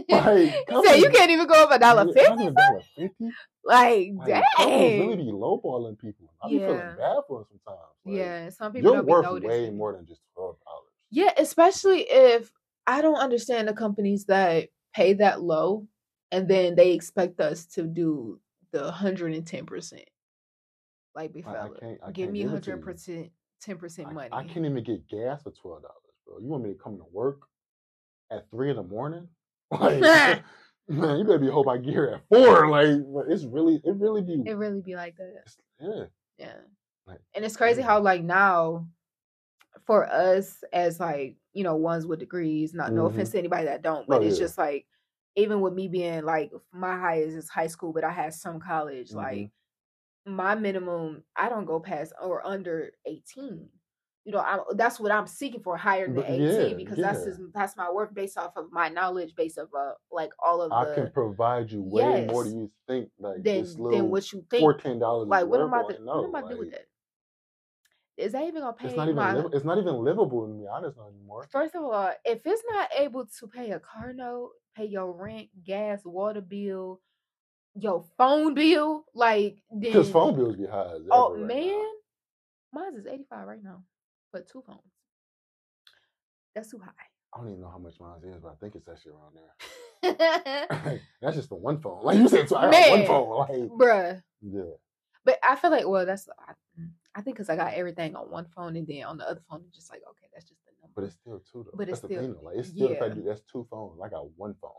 [0.09, 2.21] Like, come you can't even go up a dollar fifty.
[2.21, 3.29] even a dollar fifty.
[3.63, 6.31] Like, Like, companies really be lowballing people.
[6.41, 7.79] I be feeling bad for them sometimes.
[8.05, 10.87] Like, yeah, some people you're don't be worth way more than just twelve dollars.
[11.11, 12.51] Yeah, especially if
[12.87, 15.87] I don't understand the companies that pay that low
[16.31, 18.39] and then they expect us to do
[18.71, 20.05] the hundred and ten percent.
[21.15, 21.71] Like I fella,
[22.13, 24.29] give me hundred percent, ten percent money.
[24.31, 26.39] I can't even get gas for twelve dollars, bro.
[26.39, 27.41] You want me to come to work
[28.31, 29.27] at three in the morning?
[29.71, 30.01] Like,
[30.89, 32.67] man, you better be hope I get here at four.
[32.69, 32.87] Like,
[33.29, 35.43] it's really, it really be, It really be like that.
[35.79, 36.03] yeah.
[36.37, 36.53] Yeah.
[37.07, 37.87] Like, And it's crazy yeah.
[37.87, 38.87] how like now
[39.85, 43.11] for us as like, you know, ones with degrees, not no Mhm.
[43.11, 44.43] offense to anybody that don't, but Oh, it's yeah.
[44.45, 44.85] just like
[45.35, 49.13] even with me being like my highest is high school, but I had some college,
[49.13, 49.51] like Mhm.
[50.25, 53.69] my minimum I don't go past or under 18.
[54.25, 57.23] You know, I, that's what I'm seeking for higher than But 18 yeah, because that's
[57.23, 60.77] just that's my work based off of my knowledge, based off of like all of
[60.79, 60.79] the.
[60.79, 62.45] I the can provide you way more Yes.
[62.45, 63.11] than you think.
[63.19, 64.75] Like than this little than what you think.
[64.75, 65.27] fourteen dollars.
[65.29, 66.87] Like what am I to, like, what am I no, do with that?
[68.17, 69.17] Is that even gonna pay It's not even.
[69.17, 71.49] my liv- it's not even livable to be honest anymore.
[71.49, 75.49] First of all, if it's not able to pay a car note, pay your rent,
[75.65, 77.01] gas, water bill,
[77.75, 81.47] your phone bill, like Because phone bills be high as Oh right now.
[81.47, 81.85] man,
[82.73, 83.83] mine's is eighty five right now,
[84.31, 84.79] but two phones.
[86.55, 86.91] That's too high.
[87.33, 90.99] I don't even know how much mine is, but I think it's actually around there.
[91.21, 91.99] That's just the one phone.
[92.03, 93.29] Like you said, so I got one phone.
[93.29, 93.71] Like
[94.41, 94.63] yeah,
[95.23, 98.29] But I feel like, well, that's I, mm, I think because I got everything on
[98.29, 100.60] one phone and then on the other phone, it's just like, okay, that's just.
[100.95, 101.71] But it's still two though.
[101.75, 102.35] But it's that's still- thing.
[102.43, 103.99] Like it's still the fact that that's two phones.
[104.03, 104.71] I got one phone.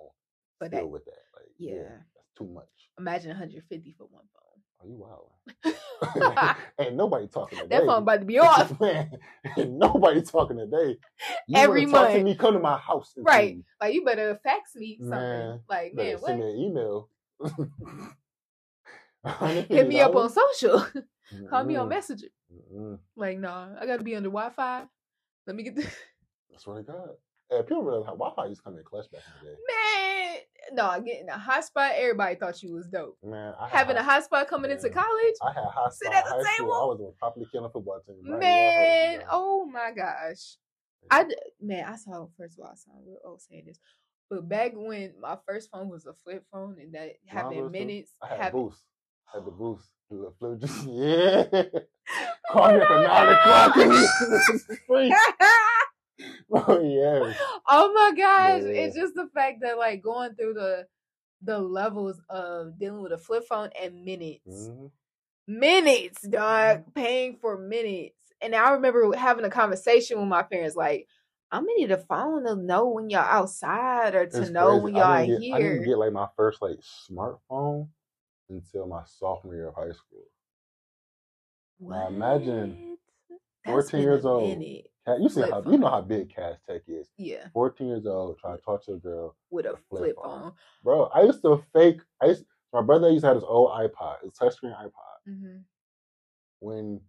[0.61, 1.75] But still that- with that, like yeah.
[1.75, 1.83] yeah.
[2.15, 2.91] that's too much.
[2.99, 4.43] Imagine 150 for one phone.
[4.81, 5.31] Are you wild?
[6.81, 7.77] ain't nobody talking today.
[7.79, 8.81] that phone about to be off.
[8.81, 9.13] Man,
[9.57, 10.97] ain't nobody talking today.
[11.47, 12.25] You Every talk to month.
[12.25, 13.13] me, come to my house.
[13.17, 13.59] Right.
[13.81, 15.19] Like you better fax me something.
[15.19, 17.09] Man, like man, send me an email.
[19.69, 20.85] Hit me up on social.
[21.49, 22.27] Call me on Messenger.
[22.53, 22.99] mm-mm.
[23.17, 24.85] Like nah, I got to be under Wi-Fi.
[25.47, 25.83] Let me get the
[26.51, 27.09] That's swear to God.
[27.51, 29.57] Hey, people realize how Wi-Fi used to come in clutch back in the day.
[29.69, 30.39] man.
[30.75, 31.93] No, getting a hotspot.
[31.97, 33.19] Everybody thought you was dope.
[33.23, 35.35] Man, I Having a hot- hotspot coming into college.
[35.43, 36.73] I had hot Sit at the high school.
[36.73, 38.17] I was on properly killing football team.
[38.31, 38.41] right?
[38.41, 40.57] Man, oh my gosh.
[41.11, 41.27] I
[41.61, 43.79] man, I saw first of all, I sound real old saying this,
[44.31, 48.29] but back when my first phone was a flip phone and that having minutes, I
[48.29, 48.85] had having boost.
[49.33, 49.89] I had the boost.
[50.13, 51.45] The little flip just yeah.
[52.51, 53.73] Call me at nine o'clock.
[53.77, 55.15] It's free.
[56.55, 57.33] Oh yeah.
[57.69, 58.85] oh my gosh, Yeah.
[58.85, 60.87] it's just the fact that like going through the
[61.43, 64.91] the levels of dealing with a flip phone and minutes, Mhm.
[65.49, 68.17] minutes, dog, paying for minutes.
[68.43, 71.09] And I remember having a conversation with my parents, like,
[71.51, 74.83] I'm gonna need a phone to know when y'all outside or to It's know crazy.
[74.85, 76.79] when y'all are get, I didn't get like my first like
[77.11, 77.89] smartphone
[78.53, 80.25] until my sophomore year of high school.
[81.81, 82.97] Now imagine
[83.65, 84.59] That's 14 years old.
[84.59, 84.87] minute.
[85.21, 87.09] You see how you know how big Cash Tech is.
[87.17, 89.37] Yeah, 14 years old, trying to talk to a girl.
[89.51, 90.53] with a flip flip phone.
[90.85, 92.01] Bro, I used to fake.
[92.21, 94.91] I used my brother used to have his old iPod, his touchscreen iPod.
[95.27, 95.57] hmm
[96.61, 97.01] When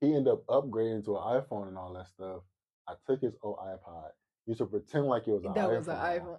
[0.00, 2.42] he ended up upgrading to an iPhone and all that stuff,
[2.88, 4.10] I took his old iPod.
[4.46, 5.78] Used to pretend like it was an That iPhone.
[5.78, 6.38] was an iPhone.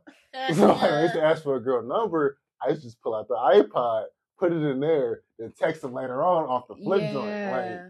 [0.58, 2.38] So like, I used to ask for a girl number.
[2.62, 4.06] I used to just pull out the iPod,
[4.42, 7.30] put it in there, then text them later on off the flip joint.
[7.30, 7.88] yeah.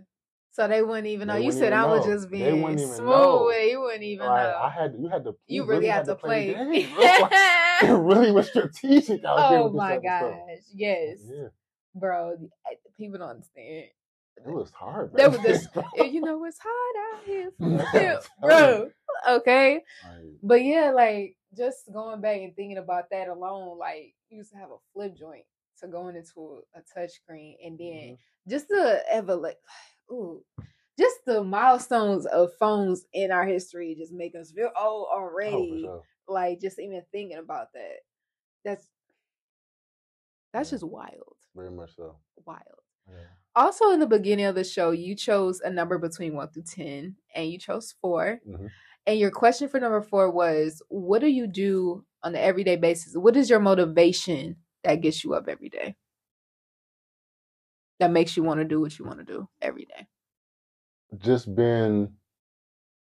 [0.54, 1.36] So they wouldn't even know.
[1.36, 2.99] They You said I was just being smooth.
[3.08, 3.49] know.
[3.52, 4.60] You wouldn't even Like, know.
[4.62, 6.49] I had you had to you really had to the play.
[6.49, 9.60] It like- really was strategic out here.
[9.60, 10.22] oh my type of stuff.
[10.22, 10.58] gosh!
[10.76, 11.47] Yes, Yeah,
[11.95, 12.38] bro.
[12.97, 13.86] People don't understand.
[14.45, 15.14] it was hard.
[15.14, 18.49] That back was just, eh, you know, it's hard out here, for Yeah, real, I'm
[18.49, 18.89] bro.
[19.38, 19.74] Okay,
[20.04, 24.52] Like, but yeah, like just going back and thinking about that alone, like you used
[24.52, 25.45] to have a flip joint
[25.82, 28.17] to going into a, touchscreen and then mhm.
[28.49, 29.57] just the ever like,
[30.11, 30.43] ooh,
[30.99, 35.82] just the milestones of phones in our history just make us feel old Oh, already.
[35.82, 36.03] sure.
[36.27, 37.97] Like just even thinking about that,
[38.63, 38.88] that's
[40.53, 40.75] that's Yeah.
[40.75, 42.15] just wild, Very much so.
[42.45, 42.82] wild.
[43.09, 43.27] Yeah.
[43.55, 47.17] Also, in the beginning of the show, you chose a number between one through ten,
[47.36, 48.71] and you chose 4 Mhm.
[49.07, 53.15] And your question for number four was, "What do you do on an everyday basis?
[53.17, 55.95] What is your motivation that gets you up every day?
[57.99, 60.07] That makes you want to do what you want to do every day?"
[61.17, 62.17] Just being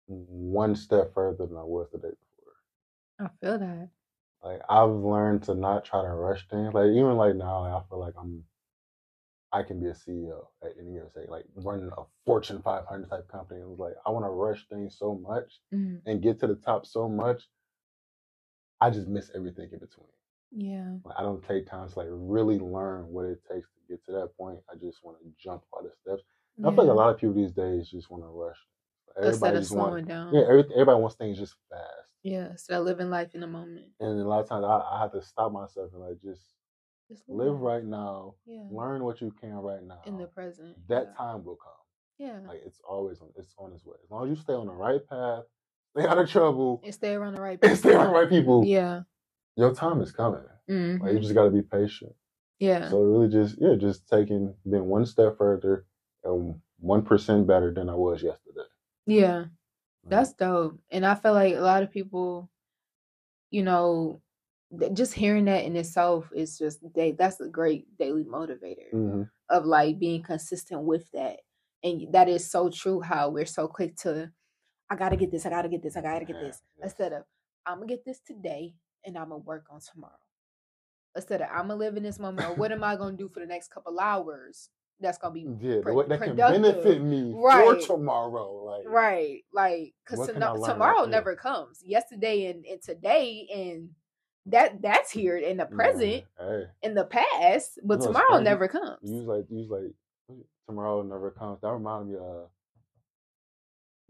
[0.06, 2.54] one step further than I was the day before.
[3.18, 3.90] I feel that.
[4.42, 6.74] Like I've learned to not try to rush things.
[6.74, 8.44] Like even like now, like, I feel like I'm,
[9.52, 11.30] I can be a CEO at any given second.
[11.30, 13.60] Like running a Fortune 500 type company.
[13.60, 16.02] It was like I want to rush things so much Mhm.
[16.06, 17.48] and get to the top so much.
[18.80, 20.08] I just miss everything in between.
[20.53, 20.96] Yeah.
[21.16, 24.30] I don't take time to like really learn what it takes to get to that
[24.36, 24.59] point.
[24.70, 26.22] I just want to jump all the steps.
[26.59, 28.57] I feel like a lot of people these days just want to rush.
[29.22, 30.34] instead of just want- slowing down.
[30.34, 31.84] yeah, every, everybody wants things just fast.
[32.22, 33.86] Yeah, instead of living life in the moment.
[33.98, 36.42] And a lot of times I, I have to stop myself and like just
[37.09, 38.64] Just live right now, Yeah.
[38.70, 40.01] learn what you can right now.
[40.05, 40.76] In the present.
[40.88, 41.16] that yeah.
[41.16, 41.72] time will come.
[42.18, 42.40] Yeah.
[42.46, 43.96] Like it's always on it's on its way.
[44.05, 45.44] As long as you stay on the right path,
[45.96, 48.64] stay out of trouble, and stay around the right and stay around the right people,
[48.66, 49.03] Yeah.
[49.57, 50.44] Your time is coming.
[50.68, 51.01] Mhm.
[51.01, 52.14] Like you just gotta be patient.
[52.59, 52.88] Yeah.
[52.88, 55.86] So really just yeah, just taking being one step further
[56.24, 58.68] and one percent better than I was yesterday.
[59.07, 59.46] yeah.
[60.05, 60.80] That's dope.
[60.90, 62.51] And I feel like a lot of people,
[63.51, 64.20] you know,
[64.92, 69.64] just hearing that in itself is just they that's a great daily motivator hmm of
[69.66, 71.40] like being consistent with that.
[71.82, 74.32] And that is so true how we're so quick to
[74.90, 76.62] I gotta get this, I gotta get this, I gotta get Yeah, this.
[76.78, 76.84] yes.
[76.92, 77.24] Instead of
[77.66, 78.74] I'm gonna get this today
[79.05, 80.12] and I'm gonna work on tomorrow.
[81.16, 83.40] Instead of I'm gonna live in this moment or what am I gonna do for
[83.40, 84.70] the next couple hours
[85.01, 87.80] that's gonna be Yeah, way that can benefit me Right.
[87.82, 88.53] for tomorrow.
[88.64, 89.40] Like Right.
[89.53, 91.82] Like, cause to can I know- learn right tomorrow never comes.
[91.84, 93.90] Yesterday and, and today and
[94.46, 98.40] that that's here in the yeah, present, Hey, in the past, but You know tomorrow
[98.40, 98.98] never comes.
[99.03, 99.92] use like use like
[100.66, 101.61] tomorrow never comes.
[101.62, 102.48] That reminded me uh, of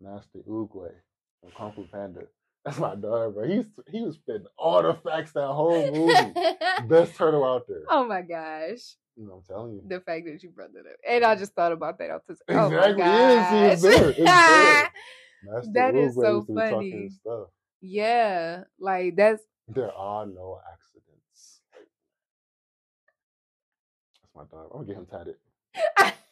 [0.00, 0.92] Master Oogway
[1.40, 2.22] from Kung Fu Panda.
[2.64, 3.46] That's my dog, bro.
[3.48, 6.32] He's he was spitting all the facts that whole movie.
[6.88, 7.82] Best turtle out there.
[7.88, 8.96] oh my gosh.
[9.16, 9.82] You know, I'm telling you.
[9.86, 10.96] The fact that you brought that up.
[11.08, 12.10] And I just thought about that.
[12.10, 12.92] I was oh Exactly.
[12.92, 13.72] my gosh.
[13.72, 14.08] it's there.
[14.10, 14.90] It's there.
[15.72, 17.44] That is so used to be talking funny.
[17.80, 18.64] yeah.
[18.78, 21.60] Like that's There are no accidents.
[24.22, 24.70] That's my dog.
[24.74, 25.36] I'm gonna get him tatted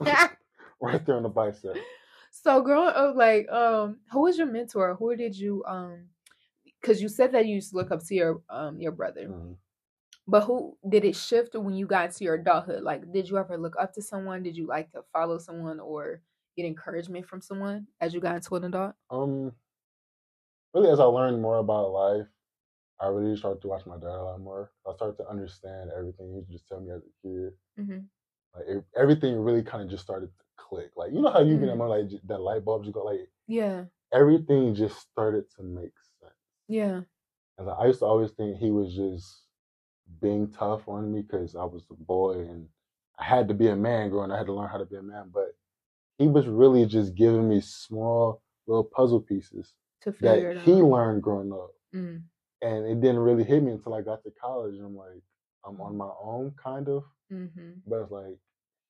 [0.83, 1.75] right there on the bicep.
[2.31, 4.95] So growing up, like, um, who was your mentor?
[4.97, 6.05] Who did you um
[6.81, 9.35] because you said that you used to look up to your um your brother.
[9.35, 9.59] Mhm.
[10.27, 12.83] But who did it shift when you got to your adulthood?
[12.85, 14.43] Like, did you ever look up to someone?
[14.43, 16.23] Did you like to follow someone or
[16.57, 18.95] get encouragement from someone as you got into an adult?
[19.11, 19.55] Um,
[20.75, 22.27] really, as I learned more about life,
[23.01, 24.73] I really started to watch my dad a lot more.
[24.87, 27.55] I started to understand everything he just tell me as a kid.
[27.79, 28.09] Mm-hmm.
[28.55, 30.93] Like it, everything really kind of just started to click.
[30.97, 31.71] Like you know how you been Mhm.
[31.71, 35.93] at my like that light bulb you go like Yeah, everything just started to make
[35.99, 36.08] sense.
[36.69, 37.01] Yeah,
[37.59, 39.43] And I used to always think he was just
[40.21, 42.67] being tough on me because I was a boy and
[43.19, 44.31] I had to be a man growing.
[44.31, 45.57] I had to learn how to be a man, but
[46.19, 51.23] he was really just giving me small little puzzle pieces to figure that he learned
[51.23, 51.71] growing up.
[51.95, 52.23] Mm,
[52.63, 54.75] and it didn't really hit me until I got to college.
[54.75, 55.23] And I'm like,
[55.65, 57.05] I'm on my own, kind of.
[57.33, 57.71] mm-hmm.
[57.87, 58.39] But it's like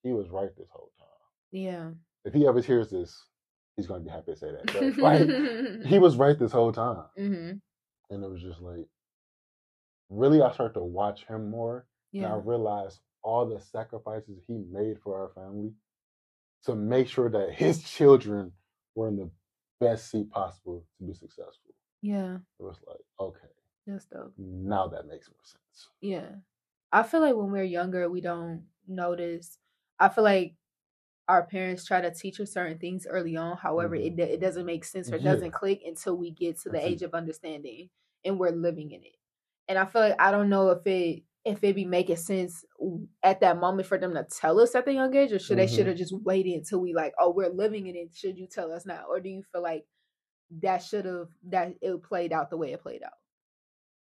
[0.02, 1.08] he was right this whole time.
[1.52, 1.90] Yeah.
[2.24, 3.24] If he ever hears this,
[3.76, 4.66] he's gonna be happy to say that.
[4.72, 7.56] But like, he was right this whole time, mm-hmm.
[8.10, 8.86] And it was just like,
[10.10, 11.86] really, I started to watch him more,
[12.24, 15.72] and I realized all the sacrifices he made for our family
[16.64, 18.52] to make sure that his children
[18.94, 19.30] were in the
[19.80, 21.74] best seat possible to be successful.
[22.02, 22.36] Yeah.
[22.58, 23.48] It was like, okay,
[23.86, 24.32] That's dope.
[24.38, 25.88] now that makes more sense.
[26.00, 26.28] Yeah.
[26.92, 29.58] I feel like when we're younger, we don't notice.
[29.98, 30.54] I feel like
[31.28, 33.56] our parents try to teach us certain things early on.
[33.56, 35.32] However, it, do- it doesn't make sense or it Yeah.
[35.32, 37.90] doesn't click until we get to the age of understanding
[38.24, 39.12] and we're living in it.
[39.68, 42.64] And I feel like I don't know if it if it be making sense
[43.22, 45.66] at that moment for them to tell us at the young age, or should they
[45.66, 45.74] Mhm.
[45.76, 48.14] should have just waited until we like, oh, we're living in it.
[48.14, 49.86] Should you tell us now, or do you feel like
[50.60, 53.12] that should have that it played out the way it played out?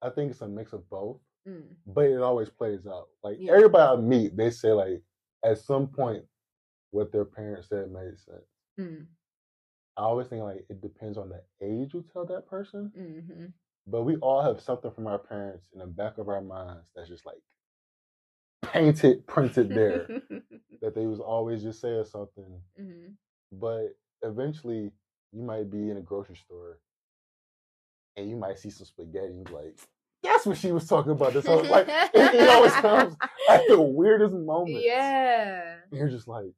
[0.01, 1.75] I think it's a mix of both, Mm.
[1.85, 3.09] but it always plays out.
[3.23, 3.53] Like Yeah.
[3.53, 5.01] everybody I meet, they say like
[5.43, 6.25] at some point
[6.97, 8.49] what their parents said made sense.
[8.79, 9.05] Mm.
[9.97, 13.45] I always think like it depends on the age you tell that person, Mm-hmm.
[13.87, 17.09] but we all have something from our parents in the back of our minds that's
[17.09, 17.41] just like
[18.63, 20.07] painted, printed there
[20.81, 22.61] that they was always just saying something.
[22.77, 23.11] hmm
[23.51, 24.91] But eventually,
[25.31, 26.79] you might be in a grocery store
[28.15, 29.27] and you might see some spaghetti.
[29.33, 29.77] And like,
[30.23, 31.33] that's what she was talking about.
[31.33, 33.15] This whole like it, it always comes
[33.49, 34.83] at the weirdest moment.
[34.83, 35.75] Yeah.
[35.91, 36.51] And you're just like,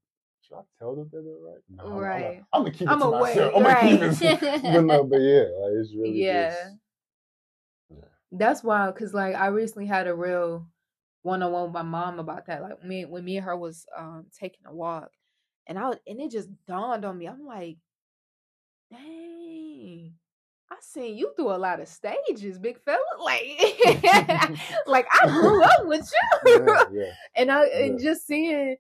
[0.50, 1.62] should I tell them that they're right?
[1.70, 2.43] No, Right.
[2.52, 3.54] I'm gonna keep it I'm to away, myself.
[3.56, 4.43] I'm gonna keep right.
[4.43, 4.62] it.
[4.64, 6.50] but no, but yeah, like it's really Yeah.
[6.50, 6.76] just-
[7.91, 8.06] yeah.
[8.32, 10.68] That's wild because like I recently had a real
[11.24, 12.62] one on one with my mom about that.
[12.62, 15.12] Like me when me and her was um taking a walk
[15.68, 17.28] and I was, and it just dawned on me.
[17.28, 17.78] I'm like,
[18.91, 20.14] dang.
[20.72, 23.00] I seen you through a lot of stages, big fella.
[23.20, 26.10] Like, like I grew up with
[26.45, 26.66] you.
[26.68, 27.12] yeah, yeah.
[27.36, 28.06] and I and Yeah.
[28.12, 28.76] just seeing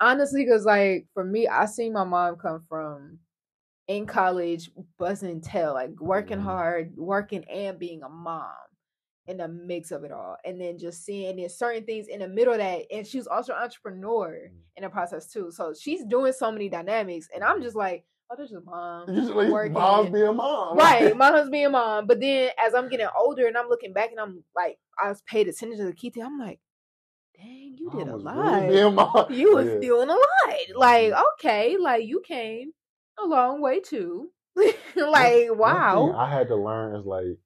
[0.00, 3.18] honestly, because like for me, I seen my mom come from
[3.88, 6.42] in college, buzzing tail, like working Mhm.
[6.42, 8.52] hard, working and being a mom.
[9.28, 10.36] in the mix of it all.
[10.44, 12.82] And then just seeing there's certain things in the middle of that.
[12.92, 14.60] And she's also an entrepreneur Mm.
[14.76, 15.50] in the process too.
[15.50, 17.28] So she's doing so many dynamics.
[17.34, 19.12] And I'm just like, oh, this is mom.
[19.12, 19.72] Usually, working.
[19.72, 20.76] mom's being mom.
[20.78, 22.06] Right, my husband being mom.
[22.06, 25.22] But then as I'm getting older and I'm looking back and I'm like, I was
[25.22, 26.22] paid attention to the key thing.
[26.22, 26.60] I'm like,
[27.36, 28.62] dang, you did a lot.
[28.68, 29.78] Really you was Yeah.
[29.80, 30.56] doing a lot.
[30.74, 32.72] Like, okay, like you came
[33.18, 34.30] a long way too.
[34.96, 36.12] like, wow.
[36.16, 37.38] I had to learn is like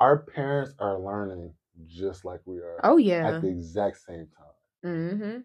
[0.00, 1.54] our parents are learning
[1.86, 3.28] just like we are Oh yeah.
[3.28, 4.90] at the exact same time.
[4.92, 5.38] Mm-hmm.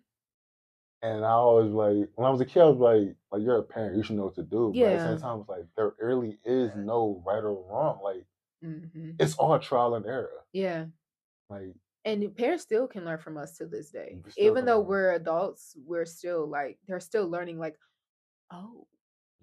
[1.03, 3.63] And I always like when I was a kid, I was like, like you're a
[3.63, 4.74] parent, you should know what to do.
[4.76, 7.99] But at the same time, it's like there really is no right or wrong.
[8.03, 8.26] Like
[8.65, 9.11] Mm-hmm.
[9.20, 10.32] it's all trial and error.
[10.51, 10.86] Yeah.
[11.50, 11.74] Like
[12.06, 14.18] And parents still can learn from us to this day.
[14.38, 14.88] Even though learn.
[14.88, 17.76] we're adults, we're still like they're still learning like,
[18.52, 18.88] oh.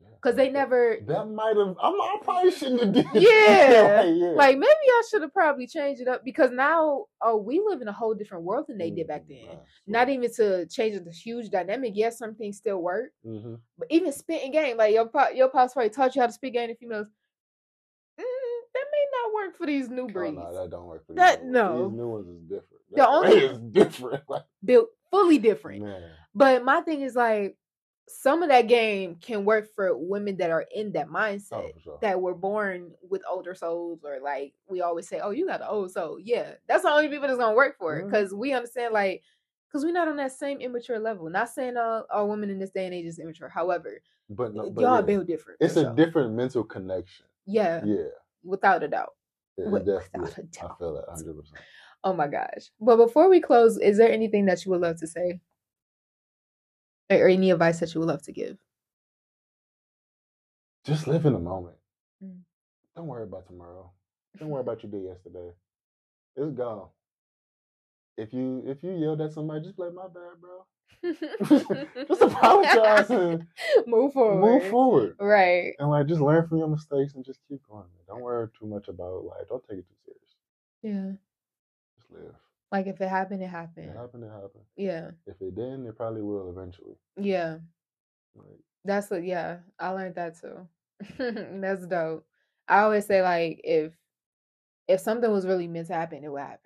[0.01, 0.09] yeah.
[0.23, 4.03] Because they never that might have I'm I probably shouldn't have did Yeah.
[4.05, 4.29] like, yeah.
[4.43, 7.89] like maybe I should have probably changed it up because now oh we live in
[7.89, 9.39] a whole different world than they did back then.
[9.49, 11.93] Mm, Not even to change the huge dynamic.
[11.95, 15.73] Yes, some things still work, hmm but even spitting game, like your pop, your pops
[15.75, 17.07] probably taught you how to spit game to females.
[17.07, 17.11] Mm,
[19.25, 20.37] not work for these new Oh, breeds.
[20.37, 21.89] no, that don't work for That- these new no.
[21.89, 22.83] These new ones is different.
[22.91, 24.23] The That only- is different.
[24.29, 25.83] Like, Built fully different.
[25.83, 26.11] man.
[26.35, 27.57] But my thing is like
[28.07, 31.81] some of that game can work for women that are in that Oh, mindset for
[31.81, 31.99] sure.
[32.03, 35.69] that were born with older souls or like we always say, Oh, you got an
[35.71, 36.19] old soul.
[36.21, 36.53] Yeah.
[36.69, 38.05] That's the only people that's gonna work for it.
[38.07, 38.11] Mhm.
[38.11, 39.23] Cause we understand like
[39.69, 41.29] because we're not on that same immature level.
[41.31, 43.49] Not saying all, all women in this day and age is immature.
[43.49, 44.01] However,
[44.31, 45.59] but, no, but y'all yeah, build different.
[45.61, 45.95] it's a sure.
[45.95, 47.27] different mental connection.
[47.47, 48.05] yeah, Yeah.
[48.45, 49.13] Without a doubt.
[49.57, 50.77] yeah Wi- without a doubt.
[50.77, 51.53] I feel that 100%.
[52.05, 52.71] Oh my gosh.
[52.81, 55.41] But before we close, is there anything that you would love to say?
[57.11, 58.59] Or or any advice that you would love to give?
[60.85, 61.77] Just live in the moment.
[62.23, 62.41] Mm.
[62.95, 63.91] Don't worry about tomorrow.
[64.39, 65.51] Don't worry about your day yesterday.
[66.37, 66.89] It's gone.
[68.17, 70.65] If you if you yelled at somebody, just be like, my bad, bro.
[72.09, 73.47] Just apologize and
[73.87, 74.41] Move forward.
[74.41, 75.17] move forward.
[75.21, 75.75] Right.
[75.79, 77.85] And like just learn from your mistakes and just keep going.
[78.07, 80.31] Don't worry too much about like don't take it too serious.
[80.83, 81.13] Yeah.
[81.99, 82.35] Just live.
[82.73, 83.91] Like if it happened, it happened.
[83.91, 84.65] It happened, it happened.
[84.77, 85.11] Yeah.
[85.27, 86.95] If it didn't, it probably will eventually.
[87.19, 87.59] Yeah.
[88.35, 90.67] Like That's what yeah, I learned that too.
[91.61, 92.25] That's dope.
[92.67, 93.93] I always say like if
[94.89, 96.64] if something was really meant to happen, it would happen.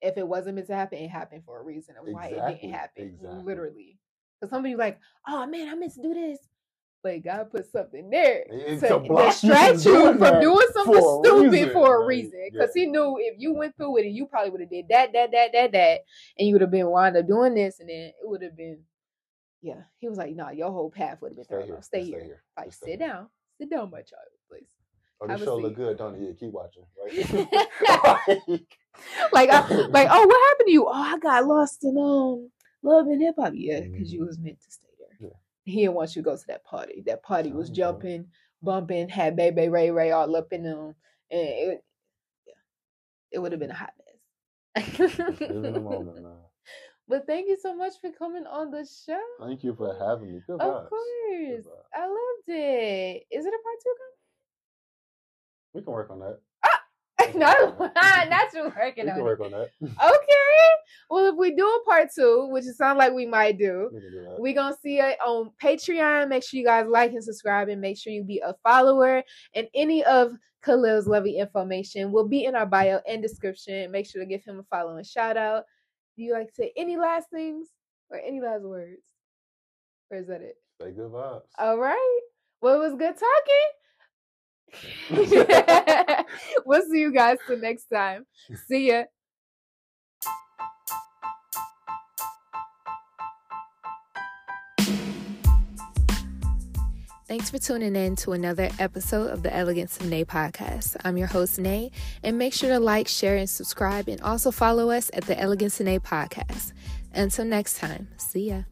[0.00, 2.72] If it wasn't meant to happen, it happened for a reason of why it didn't
[2.72, 3.04] happen.
[3.04, 3.42] exactly.
[3.42, 3.98] Literally.
[4.40, 6.38] Because somebody like, oh man, I meant to do this.
[7.02, 10.40] But God put something there It- to to block you distract from you from that
[10.40, 12.48] doing something for stupid reason, for a like, reason.
[12.52, 12.84] Because yeah.
[12.84, 15.30] he knew if you went through with it, you probably would have did that, that,
[15.30, 16.00] that, that, that,
[16.38, 18.80] and you would have been wound up doing this, and then it would have been,
[19.62, 19.82] yeah.
[19.98, 21.76] He was like, nah, your whole path would have been stay thrown here.
[21.76, 21.84] off.
[21.84, 22.24] Stay just here.
[22.24, 22.42] Here.
[22.56, 22.98] Like, just sit here.
[22.98, 23.28] down.
[23.60, 24.68] Sit down, my child, please.
[25.20, 26.20] Oh, this show look good, don't it?
[26.22, 26.84] Yeah, keep watching.
[28.48, 28.78] Like,
[29.32, 30.86] like, I, like, oh, what happened to you?
[30.86, 32.50] Oh, I got lost in um
[32.82, 33.52] love and hip hop.
[33.54, 34.26] Yeah, because you Mhm.
[34.26, 35.28] was meant to stay there.
[35.30, 35.36] Yeah.
[35.64, 37.02] He didn't want you to go to that party.
[37.06, 38.26] That party was Oh, jumping,
[38.62, 40.94] bumping, had Baby Ray Ray all up in them,
[41.30, 41.84] and it,
[42.46, 42.54] yeah,
[43.32, 44.16] it would have been a hot mess.
[45.08, 46.26] live in the moment.
[47.08, 49.18] But thank you so much for coming on the show.
[49.40, 50.40] Thank you for having me.
[50.46, 50.88] Good Of vibes.
[50.90, 51.64] course, Good.
[51.94, 53.24] I loved it.
[53.30, 53.94] Is it a part two
[55.72, 56.38] We can work on that.
[57.34, 59.22] no, That's you We working on it.
[59.22, 59.70] work on that.
[59.82, 60.68] Okay.
[61.10, 64.00] Well, if we do a part two, which it sounds like we might do, We
[64.00, 64.40] can do that.
[64.40, 66.28] we gonna see it on Patreon.
[66.28, 69.22] Make sure you guys like and subscribe, and make sure you be a follower.
[69.54, 73.90] And any of Khalil's lovely information will be in our bio and description.
[73.90, 75.64] Make sure to give him a follow and shout out.
[76.16, 77.68] Do you like to say any last things
[78.10, 79.00] or any last words?
[80.10, 80.56] Or is that it?
[80.80, 81.42] Stay good vibes.
[81.58, 82.20] All right.
[82.60, 83.68] Well, it was good talking.
[86.66, 88.26] we'll see you guys till next time.
[88.66, 89.04] See ya.
[97.28, 100.96] Thanks for tuning in to another episode of the Elegance of Nae podcast.
[101.04, 101.90] I'm your host, Nae,
[102.22, 105.78] and make sure to like, share, and subscribe, and also follow us at the Elegance
[105.78, 106.72] of Nae podcast.
[107.12, 108.62] Until next time, see ya.